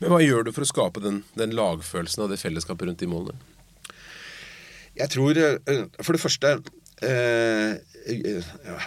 [0.02, 3.10] Men hva gjør du for å skape den, den lagfølelsen av det fellesskapet rundt de
[3.12, 3.54] målene?
[4.96, 6.52] Jeg tror eh, For det første
[7.04, 7.72] eh,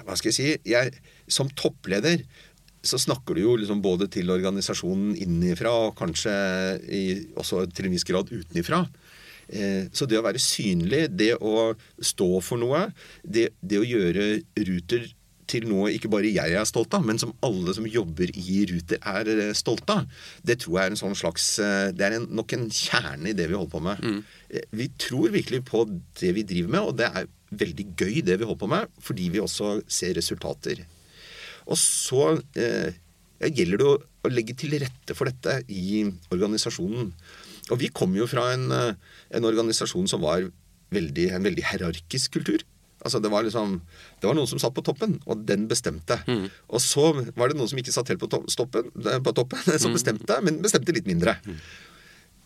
[0.07, 0.47] Hva skal jeg si?
[0.69, 0.95] Jeg,
[1.29, 2.23] som toppleder
[2.89, 6.33] så snakker du jo liksom både til organisasjonen innenfra og kanskje
[6.95, 7.03] i,
[7.37, 8.85] også til en viss grad utenifra.
[9.49, 12.85] Eh, så det å være synlig, det å stå for noe,
[13.25, 14.29] det, det å gjøre
[14.69, 15.09] Ruter
[15.49, 19.01] til noe ikke bare jeg er stolt av, men som alle som jobber i Ruter
[19.13, 20.07] er eh, stolt av.
[20.45, 23.37] Det tror jeg er en sånn slags eh, Det er en, nok en kjerne i
[23.37, 24.05] det vi holder på med.
[24.05, 24.21] Mm.
[24.53, 25.85] Eh, vi tror virkelig på
[26.21, 29.29] det vi driver med, og det er veldig gøy det vi holder på med, fordi
[29.35, 30.85] vi også ser resultater.
[31.69, 32.97] Og så eh,
[33.45, 37.13] gjelder det å, å, legge til rette for dette i organisasjonen.
[37.69, 40.47] Og vi kom jo fra en, en organisasjon som var
[40.95, 42.65] veldig, en veldig hierarkisk kultur.
[42.99, 43.77] Altså det var liksom
[44.21, 46.19] Det var noen som satt på toppen, og den bestemte.
[46.27, 46.49] Mm.
[46.75, 49.93] Og så var det noen som ikke satt helt på, to stoppen, på toppen, som
[49.93, 49.99] mm.
[49.99, 51.39] bestemte, men bestemte litt mindre.
[51.47, 51.59] Mm.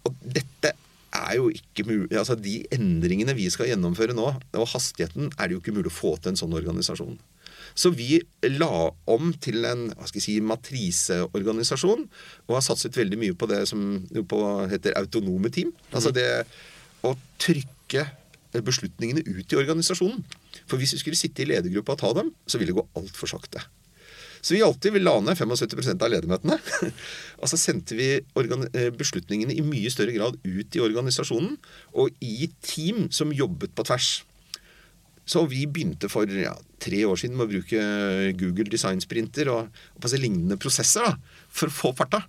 [0.09, 0.75] Og dette
[1.13, 5.57] er jo ikke mulig Altså de endringene vi skal gjennomføre nå, og hastigheten, er det
[5.57, 7.19] jo ikke mulig å få til en sånn organisasjon.
[7.75, 8.19] Så vi
[8.59, 12.05] la om til en hva skal jeg si, matriseorganisasjon,
[12.49, 14.41] og har satset veldig mye på det som på,
[14.73, 15.73] heter autonome team.
[15.93, 16.17] Altså mm.
[16.19, 16.29] det
[17.09, 18.05] å trykke
[18.61, 20.21] beslutningene ut i organisasjonen.
[20.69, 23.31] For hvis vi skulle sitte i ledergruppa og ta dem, så ville det gå altfor
[23.33, 23.63] sakte.
[24.43, 26.59] Så vi alltid la ned 75% av ledermøtene.
[27.41, 31.55] og så sendte vi eh, beslutningene i mye større grad ut i organisasjonen
[31.95, 34.11] og i team som jobbet på tvers.
[35.23, 37.83] Så vi begynte for ja, tre år siden med å bruke
[38.41, 41.15] Google Design Sprinter og, og lignende prosesser da,
[41.47, 42.25] for å få farta.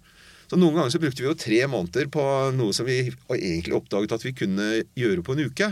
[0.54, 4.12] Så Noen ganger så brukte vi jo tre måneder på noe som vi egentlig oppdaget
[4.14, 5.70] at vi kunne gjøre på en uke.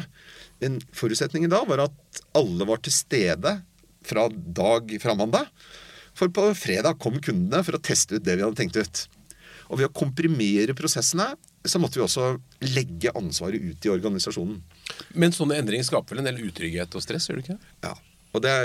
[0.58, 3.52] Men forutsetningen da var at alle var til stede
[4.10, 5.52] fra dag fra mandag.
[6.17, 9.04] For på fredag kom kundene for å teste ut det vi hadde tenkt ut.
[9.70, 11.30] Og ved å komprimere prosessene
[11.62, 12.32] så måtte vi også
[12.74, 14.63] legge ansvaret ut i organisasjonen.
[15.13, 17.62] Men sånne endringer skaper vel en del utrygghet og stress, gjør det ikke?
[17.86, 17.94] Ja.
[18.34, 18.58] Og det,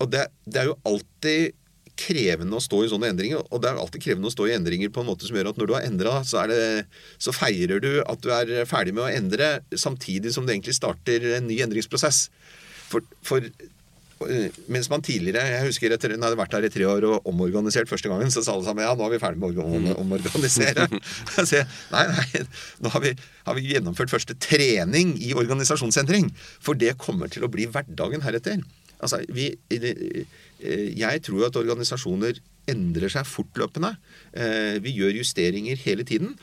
[0.00, 1.59] og det, det er jo alltid
[2.00, 3.42] krevende å stå i sånne endringer.
[3.50, 5.60] Og det er alltid krevende å stå i endringer på en måte som gjør at
[5.60, 6.44] når du har endra, så,
[7.20, 11.26] så, feirer du at du er ferdig med å endre, samtidig som du egentlig starter
[11.36, 12.28] en ny endringsprosess.
[12.90, 13.44] For, for
[14.68, 17.88] mens man tidligere Jeg husker etter jeg hadde vært her i tre år og omorganisert
[17.88, 19.88] første gangen, så sa alle sammen ja, nå er vi ferdig med å mm.
[20.02, 20.88] omorganisere.
[21.48, 21.62] Så,
[21.94, 22.42] nei, nei,
[22.84, 23.14] nå har vi,
[23.46, 26.28] har vi gjennomført første trening i organisasjonsendring.
[26.60, 28.60] For det kommer til å bli hverdagen heretter.
[29.00, 30.26] Altså, vi, Eh,
[30.60, 33.94] jeg tror at organisasjoner endrer seg fortløpende.
[34.32, 36.34] Eh, vi gjør justeringer hele tiden.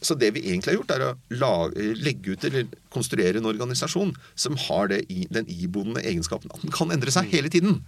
[0.00, 4.14] Så det vi egentlig har gjort, er å lage, legge ut eller konstruere en organisasjon
[4.32, 7.82] som har det, den iboende egenskapen at den kan endre seg hele tiden.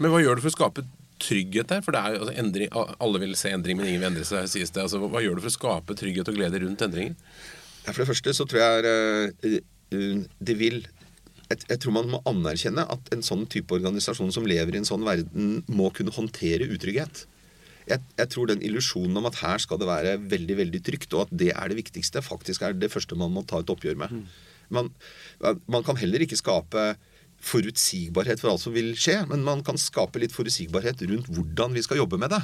[0.00, 0.84] Men hva gjør du for å skape
[1.20, 1.80] trygghet der?
[1.84, 4.50] For det er jo altså, endring, Alle vil se endring, men ingen vil endre seg,
[4.52, 4.84] sies det.
[4.84, 7.16] Altså, hva gjør du for å skape trygghet og glede rundt endringer?
[7.88, 9.62] For det første så tror jeg
[10.38, 10.82] det vil
[11.50, 15.06] jeg, tror man må anerkjenne at en sånn type organisasjon som lever i en sånn
[15.06, 17.24] verden, må kunne håndtere utrygghet.
[17.90, 21.26] Jeg, jeg tror den illusjonen om at her skal det være veldig veldig trygt, og
[21.26, 24.20] at det er det viktigste, faktisk er det første man må ta et oppgjør med.
[24.70, 24.92] Man,
[25.66, 26.92] man kan heller ikke skape
[27.40, 31.82] forutsigbarhet for alt som vil skje, men man kan skape litt forutsigbarhet rundt hvordan vi
[31.82, 32.42] skal jobbe med det.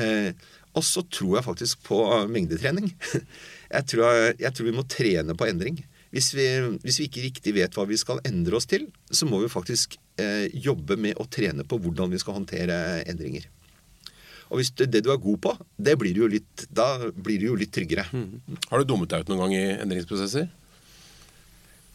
[0.00, 0.30] Eh,
[0.76, 2.00] og så tror jeg faktisk på
[2.32, 2.90] mengdetrening.
[3.68, 5.74] Jeg tror, jeg tror vi må trene på endring.
[6.14, 6.46] Hvis vi,
[6.84, 9.98] hvis vi, ikke riktig vet hva vi skal endre oss til, så må vi faktisk
[10.20, 13.44] eh, jobbe med å trene på hvordan vi skal håndtere endringer.
[14.48, 17.50] Og hvis det, det du er god på, det blir jo litt, da blir du
[17.50, 18.06] jo litt tryggere.
[18.12, 18.56] Mm.
[18.70, 20.48] Har du dummet deg ut noen gang i endringsprosesser?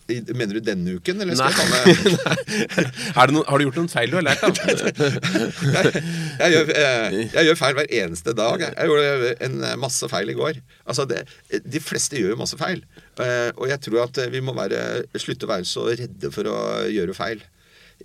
[0.03, 1.55] Mener du denne uken, eller skal Nei.
[1.55, 4.49] jeg ta med noen, Har du gjort noen feil du har lært, da?
[4.67, 6.01] jeg,
[6.41, 8.65] jeg, gjør, jeg, jeg, gjør, feil hver eneste dag.
[8.67, 10.59] Jeg gjorde en masse feil i går.
[10.83, 11.23] Altså, det,
[11.63, 12.83] De fleste gjør jo masse feil.
[13.21, 16.57] Eh, og jeg tror at vi må være, slutte å være så redde for å
[16.89, 17.43] gjøre feil.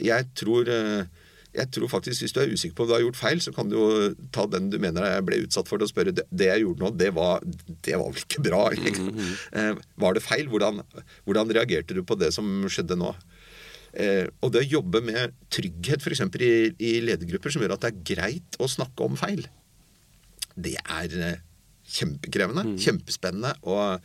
[0.04, 1.08] Jeg tror eh,
[1.56, 3.70] jeg tror faktisk Hvis du er usikker på om du har gjort feil, så kan
[3.70, 3.88] du jo
[4.34, 7.08] ta den du mener jeg ble utsatt for, og spørre det, jeg gjorde nå, det
[7.16, 7.42] var,
[7.86, 8.62] det var vel ikke bra.
[8.76, 9.80] Mm -hmm.
[10.02, 10.46] var det feil?
[10.48, 10.82] Hvordan,
[11.24, 13.14] hvordan, reagerte du på det som skjedde nå?
[13.92, 16.20] Eh, og det å jobbe med trygghet f.eks.
[16.20, 19.48] I, i ledergrupper som gjør at det er greit å snakke om feil,
[20.54, 21.40] det er eh,
[21.88, 22.78] kjempekrevende, mm.
[22.78, 24.00] kjempespennende og eh,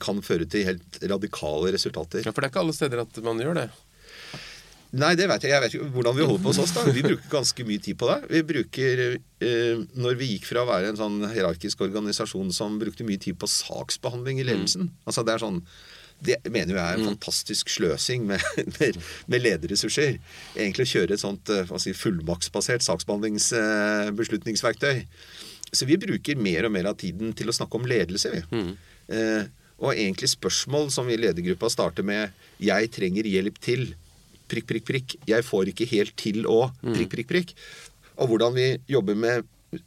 [0.00, 2.24] kan føre til helt radikale resultater.
[2.24, 3.68] Ja, For det er ikke alle steder at man gjør det?
[4.94, 5.50] Nei, det vet jeg.
[5.50, 6.72] Jeg vet ikke hvordan vi holder på hos oss.
[6.76, 6.82] da.
[6.86, 8.18] Vi bruker ganske mye tid på det.
[8.30, 13.06] Vi bruker, eh, Når vi gikk fra å være en sånn hierarkisk organisasjon som brukte
[13.06, 14.94] mye tid på saksbehandling i ledelsen mm.
[15.08, 15.60] altså Det er sånn,
[16.24, 17.10] det mener jeg er en mm.
[17.14, 18.40] fantastisk sløsing med,
[18.78, 18.92] med,
[19.26, 20.10] med lederressurser.
[20.54, 24.96] Egentlig å kjøre et sånt eh, si, fullmaktsbasert saksbehandlingsbeslutningsverktøy.
[25.74, 28.40] Så vi bruker mer og mer av tiden til å snakke om ledelse, vi.
[28.54, 28.72] Mm.
[29.08, 29.50] Eh,
[29.84, 33.94] og egentlig spørsmål som vi i ledergruppa starter med 'Jeg trenger hjelp til'
[34.48, 35.16] prikk, prikk, prikk.
[35.26, 37.54] Jeg får ikke helt til å prikk, prikk, prikk.
[38.18, 39.44] Og hvordan vi jobber med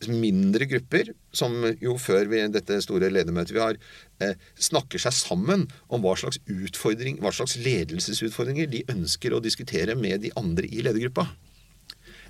[0.07, 3.77] mindre grupper, som jo før vi, dette store ledermøtet vi har,
[4.19, 9.95] eh, snakker seg sammen om hva slags, utfordring, hva slags ledelsesutfordringer de ønsker å diskutere
[9.95, 11.29] med de andre i ledergruppa.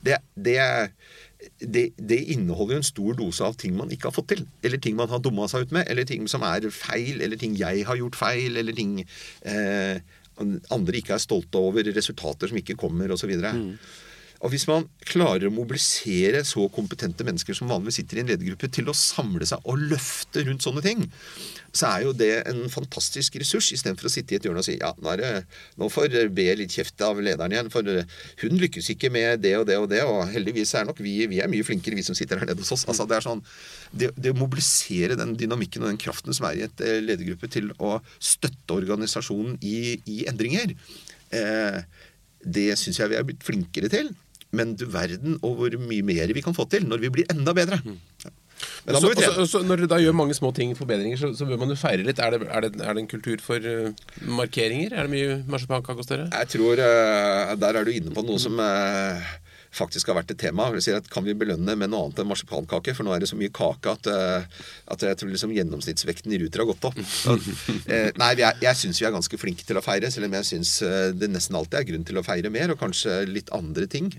[0.04, 0.92] Det, det,
[1.62, 4.44] det, det, inneholder jo en stor dose av ting man ikke har fått til.
[4.66, 7.56] Eller ting man har dumma seg ut med, eller ting som er feil, eller ting
[7.60, 10.02] jeg har gjort feil, eller ting eh,
[10.74, 13.34] andre ikke er stolte over resultater som ikke kommer, osv.
[13.38, 13.72] Mm.
[14.46, 18.70] Og Hvis man klarer å mobilisere så kompetente mennesker som vanligvis sitter i en ledergruppe,
[18.70, 21.08] til å samle seg og løfte rundt sånne ting,
[21.78, 24.78] så er jo det en fantastisk ressurs, istedenfor å sitte i et hjørne og si
[24.78, 25.32] ja, nå, det,
[25.78, 27.86] nå får B litt kjeft av lederen igjen, for
[28.44, 31.42] hun lykkes ikke med det og det og det, og heldigvis er nok vi, vi
[31.44, 32.86] er mye flinkere, vi som sitter her nede hos oss.
[32.90, 33.44] Altså, det er sånn,
[33.92, 37.50] det, det å mobilisere den dynamikken og den kraften som er i et eh, ledergruppe
[37.52, 40.74] til å støtte organisasjonen i, i endringer,
[41.36, 41.82] eh,
[42.48, 44.14] det syns jeg vi er blitt flinkere til.
[44.58, 47.56] Men du verden og hvor mye mer vi kan få til når vi blir enda
[47.58, 47.80] bedre.
[47.86, 48.36] Mm.
[48.58, 51.74] Så, så, så, når dere da gjør mange små ting, forbedringer, så, så bør man
[51.74, 52.22] jo feire litt.
[52.24, 53.92] Er det, er det, er det en kultur for uh,
[54.40, 54.96] markeringer?
[54.96, 56.30] Er det mye marsipankake hos dere?
[56.32, 59.28] Jeg tror uh, Der er du inne på noe som uh,
[59.76, 60.70] faktisk har vært et tema.
[60.74, 62.96] Vi sier at Kan vi belønne med noe annet enn marsipankake?
[62.98, 64.10] For nå er det så mye kake at,
[64.96, 66.98] at jeg tror liksom gjennomsnittsvekten i Ruter har gått opp.
[68.24, 70.78] nei, jeg, jeg syns vi er ganske flinke til å feire, selv om jeg syns
[71.20, 74.10] det nesten alltid er grunn til å feire mer, og kanskje litt andre ting.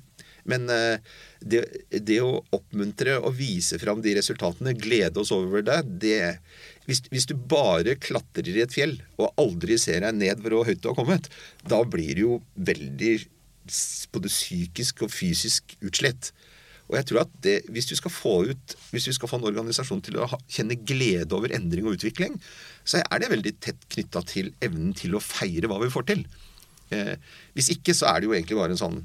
[0.49, 0.99] Men eh,
[1.41, 6.21] det, det, å oppmuntre og vise fram de resultatene, glede oss over det, det
[6.89, 10.81] hvis, hvis, du bare klatrer i et fjell og aldri ser deg ned hvor høyt
[10.83, 11.29] du har kommet,
[11.69, 13.19] da blir du jo veldig
[14.15, 16.33] både psykisk og fysisk utslett.
[16.89, 19.49] Og jeg tror at det, hvis, du skal få ut, hvis du skal få en
[19.51, 22.39] organisasjon til å ha, kjenne glede over endring og utvikling,
[22.89, 26.25] så er det veldig tett knytta til evnen til å feire hva vi får til.
[26.97, 27.15] Eh,
[27.53, 29.03] hvis ikke så er det jo egentlig bare en sånn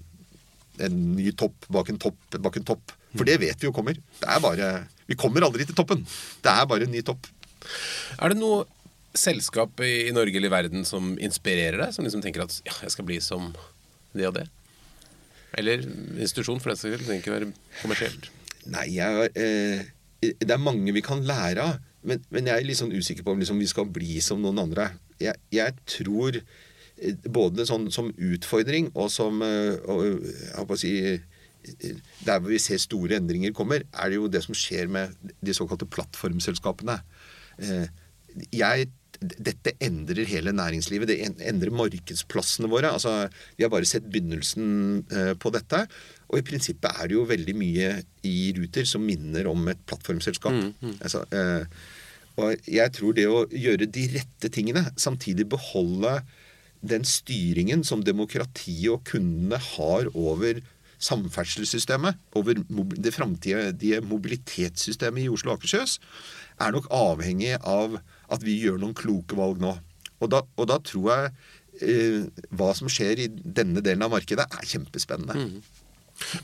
[0.81, 2.93] en ny topp bak en topp bak en topp.
[3.13, 3.97] For det vet vi jo kommer.
[4.19, 4.69] Det er bare,
[5.05, 6.05] Vi kommer aldri til toppen.
[6.41, 7.27] Det er bare en ny topp.
[8.17, 8.63] Er det noe
[9.13, 11.93] selskap i Norge eller i verden som inspirerer deg?
[11.93, 13.51] Som liksom tenker at ja, jeg skal bli som
[14.13, 14.47] det og det?
[15.59, 17.05] Eller institusjon, for den saks skyld.
[17.05, 17.51] Trenger ikke være
[17.83, 18.29] kommersielt.
[18.73, 19.83] Nei, jeg, eh,
[20.23, 21.81] det er mange vi kan lære av.
[22.03, 24.65] Men, men jeg er litt sånn usikker på om liksom vi skal bli som noen
[24.65, 24.89] andre.
[25.21, 26.41] Jeg, jeg tror
[27.26, 30.96] både sånn, som utfordring og som eh, og, jeg å si,
[32.26, 35.56] Der hvor vi ser store endringer kommer, er det jo det som skjer med de
[35.56, 37.00] såkalte plattformselskapene.
[37.64, 37.88] Eh,
[38.52, 38.91] jeg
[39.24, 41.08] dette endrer hele næringslivet.
[41.08, 42.89] Det endrer markedsplassene våre.
[42.91, 44.66] Altså, vi har bare sett begynnelsen
[45.14, 45.86] eh, på dette.
[46.28, 47.94] Og i prinsippet er det jo veldig mye
[48.28, 50.58] i Ruter som minner om et plattformselskap.
[50.58, 50.98] Mm, mm.
[51.06, 51.24] Altså,
[52.41, 56.18] og jeg tror det å gjøre de rette tingene, samtidig beholde
[56.84, 60.59] den styringen som demokratiet og kundene har over
[61.03, 62.59] samferdselssystemet, over
[62.95, 65.97] det framtidige mobilitetssystemet i Oslo og Akershus,
[66.61, 67.97] er nok avhengig av
[68.31, 69.75] at vi gjør noen kloke valg nå.
[70.23, 71.31] Og da, og da tror jeg
[71.84, 75.36] eh, hva som skjer i denne delen av markedet, er kjempespennende.
[75.36, 75.81] Mm.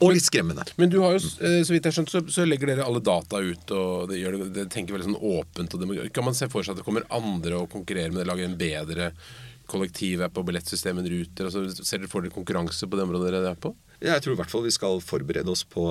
[0.01, 0.65] Og litt skremmende.
[0.81, 3.39] Men du har jo, eh, så vidt jeg skjønt, så, så legger dere alle data
[3.39, 5.77] ut, og det, det, det tenker veldig sånn åpent.
[6.15, 8.59] Kan man se for seg at det kommer andre og konkurrerer med det, lager en
[8.59, 9.13] bedre
[9.69, 11.49] kollektivapp og billettsystemet Ruter?
[11.49, 13.75] Altså, ser dere for dere konkurranse på det området dere er på?
[13.99, 15.83] Jeg tror i hvert fall vi skal forberede oss på,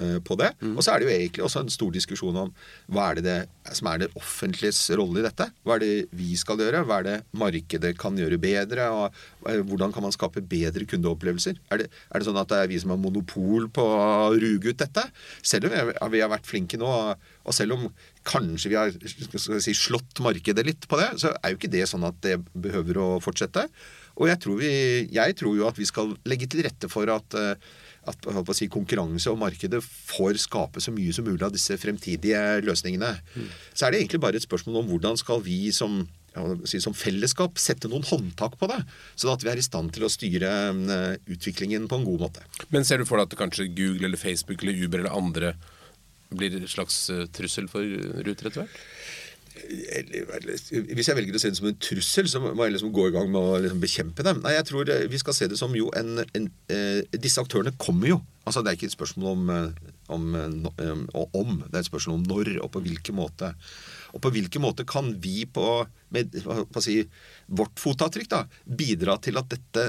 [0.00, 0.54] eh, på det.
[0.64, 0.78] Mm.
[0.78, 2.52] Og så er det jo egentlig også en stor diskusjon om
[2.88, 5.50] hva er det, det som er det offentliges rolle i dette.
[5.60, 6.86] Hva er det vi skal gjøre?
[6.88, 8.88] Hva er det markedet kan gjøre bedre?
[8.96, 11.60] Og eh, hvordan kan man skape bedre kundeopplevelser?
[11.68, 14.72] Er det, er det sånn at det er vi som har monopol på å ruge
[14.72, 15.04] ut dette?
[15.44, 16.88] Selv om vi har vært flinke nå,
[17.44, 17.88] og selv om
[18.24, 18.94] kanskje vi har
[19.60, 23.00] si, slått markedet litt på det, så er jo ikke det sånn at det behøver
[23.00, 23.66] å fortsette.
[24.14, 24.70] Og jeg tror, vi,
[25.12, 27.54] jeg tror, jo at vi skal legge til rette for at, eh,
[28.10, 33.14] at si, konkurranse og markedet får skape så mye som mulig av disse fremtidige løsningene.
[33.34, 33.48] Mm.
[33.74, 36.04] Så er det egentlig bare et spørsmål om hvordan skal vi som,
[36.70, 38.80] si, som fellesskap sette noen håndtak på det,
[39.18, 42.46] sånn at vi er i stand til å styre uh, utviklingen på en god måte.
[42.74, 45.56] Men ser du for deg at kanskje Google eller Facebook eller Uber eller andre
[46.38, 47.84] blir en slags uh, trussel for
[48.24, 48.80] Ruter etter hvert?
[49.54, 53.12] Hvis jeg velger å se det som en trussel, så må jeg liksom gå i
[53.14, 54.40] gang med å liksom bekjempe dem.
[54.42, 57.74] Nei, jeg tror eh, vi skal se det som jo en, en eh, Disse aktørene
[57.78, 58.18] kommer jo.
[58.44, 59.68] Altså Det er ikke et spørsmål eh,
[60.14, 63.52] om, om, om, det er et spørsmål om når og på hvilken måte.
[64.14, 65.68] Og på hvilken måte kan vi på,
[66.14, 66.34] med,
[66.74, 66.98] på si,
[67.46, 69.86] vårt fotavtrykk da, bidra til at dette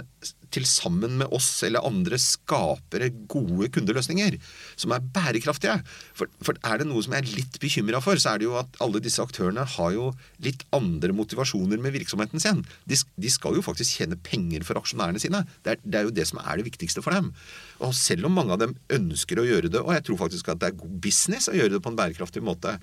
[0.56, 4.38] til sammen med oss eller andre skaper gode kundeløsninger
[4.80, 5.78] som er bærekraftige.
[6.18, 8.58] For, for er det noe som jeg er litt bekymra for, så er det jo
[8.60, 10.10] at alle disse aktørene har jo
[10.46, 12.64] litt andre motivasjoner med virksomheten sin.
[12.88, 15.44] De, de skal jo faktisk tjene penger for aksjonærene sine.
[15.66, 17.32] Det er, det er jo det som er det viktigste for dem.
[17.84, 20.62] Og selv om mange av dem ønsker å gjøre det, og jeg tror faktisk at
[20.62, 22.78] det er god business å gjøre det på en bærekraftig måte,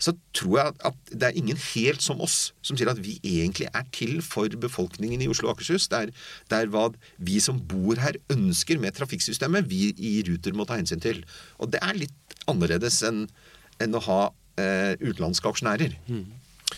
[0.00, 3.68] så tror jeg at det er ingen helt som oss som sier at vi egentlig
[3.68, 5.90] er til for befolkningen i Oslo og Akershus.
[5.92, 6.14] Det er,
[6.48, 6.88] det er hva
[7.20, 11.22] vi som bor her, ønsker med trafikksystemet, vi i Ruter må ta hensyn til.
[11.60, 13.26] Og det er litt annerledes enn,
[13.82, 14.20] enn å ha
[14.60, 15.98] eh, utenlandske aksjonærer.
[16.08, 16.26] Mm.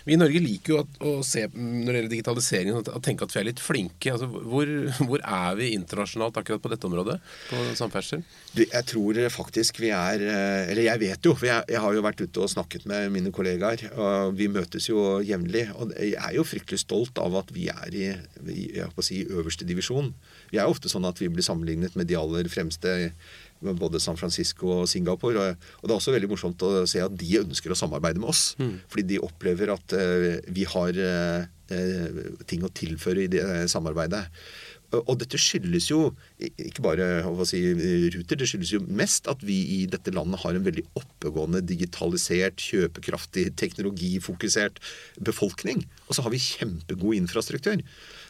[0.04, 3.34] Vi i Norge liker jo at, å se når det gjelder digitaliseringen å tenke at
[3.34, 4.14] vi er litt flinke.
[4.14, 4.70] Altså, hvor,
[5.02, 7.18] hvor, er vi internasjonalt akkurat på dette området?
[7.50, 8.22] På samferdsel?
[8.60, 12.22] Jeg tror faktisk vi er eh, Eller jeg vet jo, jeg, jeg, har jo vært
[12.22, 13.84] ute og snakket med mine kollegaer.
[13.96, 15.66] og Vi møtes jo jevnlig.
[15.76, 18.08] Og jeg er jo fryktelig stolt av at vi er i,
[18.46, 18.64] i
[19.04, 20.14] si, øverste divisjon.
[20.50, 23.12] Vi er jo ofte sånn at vi blir sammenlignet med de aller fremste
[23.60, 25.52] både San Francisco og Singapore.
[25.80, 28.54] Og det er også veldig morsomt å se at de ønsker å samarbeide med oss.
[28.60, 28.74] Mm.
[28.90, 31.46] Fordi de opplever at uh, vi har uh,
[32.50, 34.26] ting å tilføre i det samarbeidet.
[34.90, 36.00] Og dette skyldes jo
[36.42, 37.04] ikke bare
[37.46, 37.60] si,
[38.10, 42.58] Ruter, det skyldes jo mest at vi i dette landet har en veldig oppegående, digitalisert,
[42.58, 44.82] kjøpekraftig, teknologifokusert
[45.22, 45.84] befolkning.
[46.08, 47.84] Og så har vi kjempegod infrastruktur.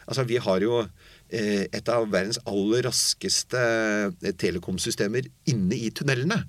[0.05, 6.41] Altså, vi har jo Eh, et av verdens aller raskeste eh, telekomsystemer inne i tunnelene.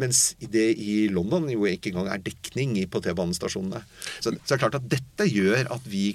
[0.00, 3.82] Mens det i London jo ikke engang er dekning på T-banestasjonene.
[4.24, 6.14] Så det er klart at dette gjør at vi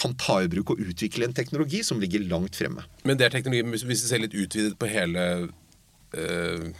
[0.00, 2.84] kan ta i bruk og utvikle en teknologi som ligger langt fremme.
[3.04, 5.24] Men det er teknologi, hvis vi ser litt utvidet på hele
[6.16, 6.70] øh,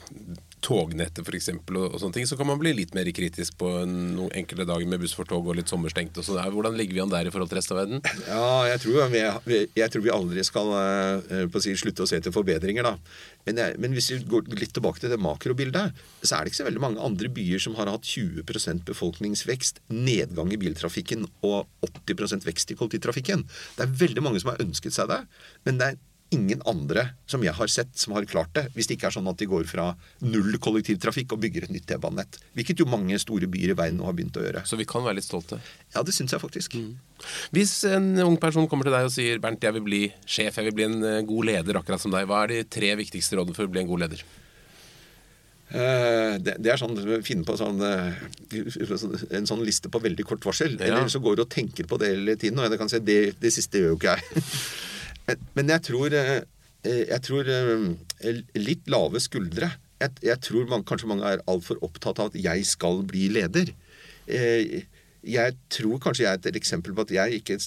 [0.65, 4.33] tognettet f.eks., og, og sånne ting, så kan man bli litt mer kritisk på noen
[4.37, 6.19] enkelte dager med buss for tog og litt sommerstengt.
[6.21, 6.41] og sånn.
[6.55, 8.03] Hvordan ligger vi an der i forhold til resten av verden?
[8.29, 12.35] Ja, Jeg tror vi, jeg tror vi aldri skal uh, si, slutte å se til
[12.35, 12.87] forbedringer.
[12.87, 12.95] da.
[13.49, 16.61] Men, jeg, men, hvis vi går litt tilbake til det makrobildet, så er det ikke
[16.61, 22.47] så veldig mange andre byer som har hatt 20% befolkningsvekst, nedgang i biltrafikken og 80%
[22.49, 23.47] vekst i kollektivtrafikken.
[23.79, 25.23] Det er veldig mange som har ønsket seg det,
[25.67, 26.01] men det er
[26.35, 28.67] ingen andre som jeg har sett, som har klart det.
[28.75, 29.91] Hvis det ikke er sånn at de går fra
[30.23, 32.39] null kollektivtrafikk og bygger et nytt T-banenett.
[32.59, 34.65] Hvilket jo mange store byer i verden nå har begynt å gjøre.
[34.69, 35.59] Så vi kan være litt stolte?
[35.95, 36.77] Ja, det syns jeg faktisk.
[36.79, 36.93] Mm.
[37.57, 40.71] Hvis en ung person kommer til deg og sier Bernt, jeg vil bli sjef, jeg
[40.71, 42.29] vil bli en eh, god leder akkurat som deg.
[42.31, 44.23] Hva er de tre viktigste rådene for å bli en god leder?
[45.71, 48.11] Uh, det, det, er sånn finne på sånn, uh,
[49.39, 50.75] en sånn liste på veldig kort varsel.
[50.79, 50.89] Ja.
[50.89, 52.59] Eller så går du og tenker på det hele tiden.
[52.59, 54.47] Og jeg kan si det, det siste gjør jo ikke jeg.
[55.57, 56.43] Men jeg tror, eh,
[56.85, 59.73] jeg tror eh, litt lave skuldre.
[60.01, 63.75] Jeg, jeg tror man, kanskje mange er altfor opptatt av at jeg skal bli leder.
[64.27, 64.81] Eh,
[65.21, 67.59] jeg tror kanskje jeg er et eksempel på at jeg ikke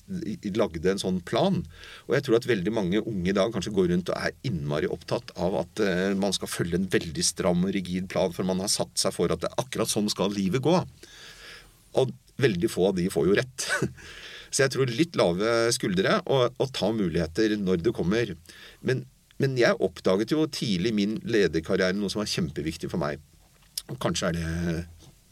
[0.57, 1.59] lagde en sånn plan.
[2.07, 4.89] Og jeg tror at veldig mange unge i dag kanskje går rundt og er innmari
[4.89, 5.84] opptatt av at
[6.18, 9.30] man skal følge en veldig stram og rigid plan, for man har satt seg for
[9.30, 10.74] at det, er akkurat sånn skal livet gå.
[12.01, 13.70] Og veldig få av de får jo rett.
[14.54, 18.36] Så jeg tror litt lave skuldre og, og ta muligheter når det kommer.
[18.86, 19.04] Men,
[19.41, 23.22] men jeg oppdaget jo tidlig i min lederkarriere noe som var kjempeviktig for meg.
[24.04, 24.84] Kanskje er det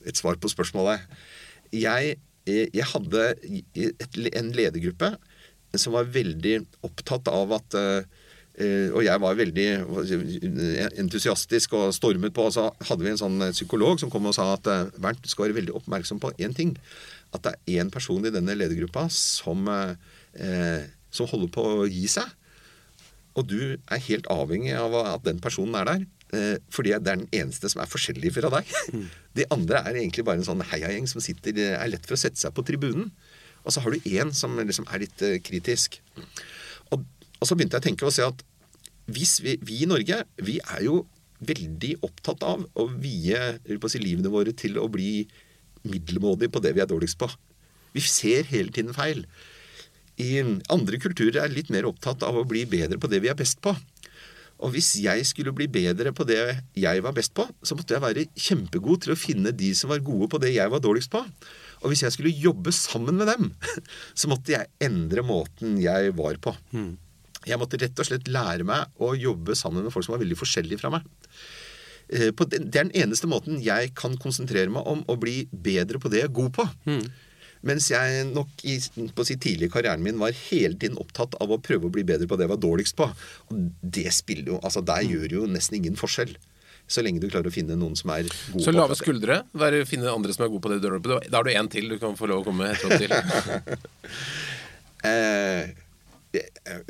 [0.09, 1.05] et svar på spørsmålet.
[1.75, 2.17] Jeg,
[2.49, 3.27] jeg hadde
[3.77, 5.13] et, en ledergruppe
[5.77, 8.01] som var veldig opptatt av at uh,
[8.61, 9.65] og jeg var veldig
[10.99, 12.49] entusiastisk og stormet på.
[12.49, 14.67] Og så hadde vi en sånn psykolog som kom og sa at
[15.01, 16.75] Bernt, du skal være veldig oppmerksom på én ting.
[17.31, 22.07] At det er én person i denne ledergruppa som, eh, som holder på å gi
[22.11, 22.27] seg.
[23.39, 26.07] Og du er helt avhengig av at den personen er der.
[26.31, 28.75] Eh, fordi det er den eneste som er forskjellig fra deg.
[28.95, 29.07] Mm.
[29.37, 32.39] De andre er egentlig bare en sånn heiagjeng som sitter, er lett for å sette
[32.39, 33.09] seg på tribunen.
[33.65, 35.99] Og så har du én som liksom er litt eh, kritisk.
[36.91, 38.45] Og, og, så begynte jeg å tenke og se at
[39.11, 41.01] hvis vi, vi, i Norge vi er jo
[41.41, 45.25] veldig opptatt av å vie si, livene våre til å bli
[45.87, 47.29] middelmådige på det vi er dårligst på.
[47.95, 49.25] Vi ser hele tiden feil.
[50.21, 53.37] I andre kulturer er litt mer opptatt av å bli bedre på det vi er
[53.39, 53.73] best på.
[54.61, 56.41] Og hvis jeg skulle bli bedre på det
[56.77, 60.03] jeg var best på, så måtte jeg være kjempegod til å finne de som var
[60.05, 61.23] gode på det jeg var dårligst på.
[61.81, 63.49] Og hvis jeg skulle jobbe sammen med dem,
[64.19, 66.53] så måtte jeg endre måten jeg var på.
[66.75, 66.93] Hmm.
[67.47, 70.37] Jeg måtte rett og slett lære meg å jobbe sammen med folk som var veldig
[70.37, 71.07] forskjellige fra meg.
[72.11, 76.11] Eh, det er den eneste måten jeg kan konsentrere meg om å bli bedre på
[76.11, 76.67] det jeg er god på.
[76.89, 77.05] Mm.
[77.69, 78.79] Mens jeg nok i
[79.13, 82.03] på si, tidlig i karrieren min var hele tiden opptatt av å prøve å bli
[82.07, 83.07] bedre på det jeg var dårligst på.
[83.51, 85.11] Og det spiller jo, altså Der mm.
[85.13, 86.33] gjør jo nesten ingen forskjell.
[86.91, 89.43] Så lenge du klarer å finne noen som er gode på Så lave skuldre?
[89.55, 91.21] Være, finne andre som er gode på det du gjør.
[91.29, 93.13] Da har du én til du kan få lov å komme etterpå til.
[95.11, 95.69] eh,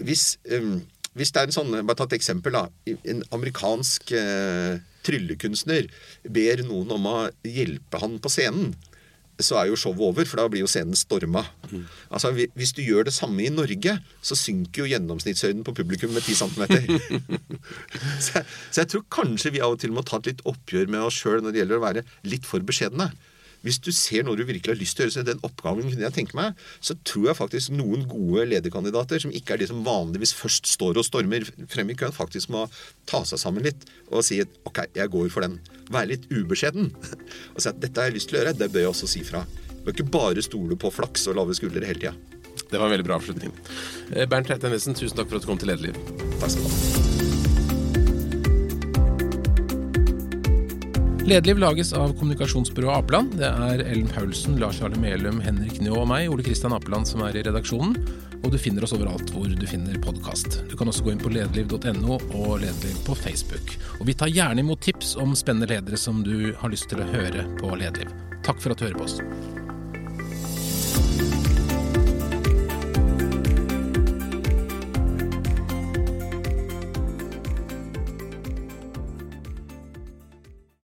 [0.01, 0.79] hvis, um,
[1.13, 2.55] hvis, det er en sånn Bare ta et eksempel.
[2.55, 5.89] da En amerikansk eh, tryllekunstner
[6.29, 8.73] ber noen om å hjelpe han på scenen
[9.41, 11.43] så er jo showet over, for da blir jo scenen storma.
[11.71, 11.85] Mm.
[12.13, 16.21] Altså, Hvis du gjør det samme i Norge, så synker jo gjennomsnittshøyden på publikum med
[16.21, 16.63] 10 cm.
[18.25, 21.07] så, så, jeg tror kanskje vi av og til må ta et litt oppgjør med
[21.07, 23.11] oss sjøl når det gjelder å være litt for beskjedne.
[23.65, 26.05] Hvis du ser noe du virkelig har lyst til å gjøre, så den oppgaven kunne
[26.07, 29.83] jeg tenke meg, så tror jeg faktisk noen gode lederkandidater, som ikke er de som
[29.85, 32.65] vanligvis først står og stormer frem i køen, faktisk må
[33.09, 35.59] ta seg sammen litt og si at OK, jeg går for den.
[35.91, 36.91] Være litt ubeskjeden.
[37.55, 39.23] Og si at dette har jeg lyst til å gjøre, det bør jeg også si
[39.27, 39.41] fra.
[39.71, 42.13] Du bør ikke bare stole på flaks og lave skuldre hele tida.
[42.71, 43.55] Det var en veldig bra avslutning.
[44.13, 45.99] Eh, Bernt Heiten Nessen, tusen takk for at du kom til Lederliv.
[46.39, 47.20] Takk skal du ha.
[51.31, 53.37] Lederliv lages av kommunikasjonsbyrået Apeland.
[53.39, 57.23] Det er Ellen Paulsen, Lars Jarle Melum, Henrik Njå og meg, Ole Kristian Apeland, som
[57.23, 57.95] er i redaksjonen.
[58.41, 60.59] Og du finner oss overalt hvor du finner podkast.
[60.67, 63.77] Du kan også gå inn på lederliv.no og Lederliv på Facebook.
[64.01, 67.07] Og vi tar gjerne imot tips om spennende ledere som du har lyst til å
[67.15, 68.11] høre på Lederliv.
[68.43, 69.21] Takk for at du hører på oss.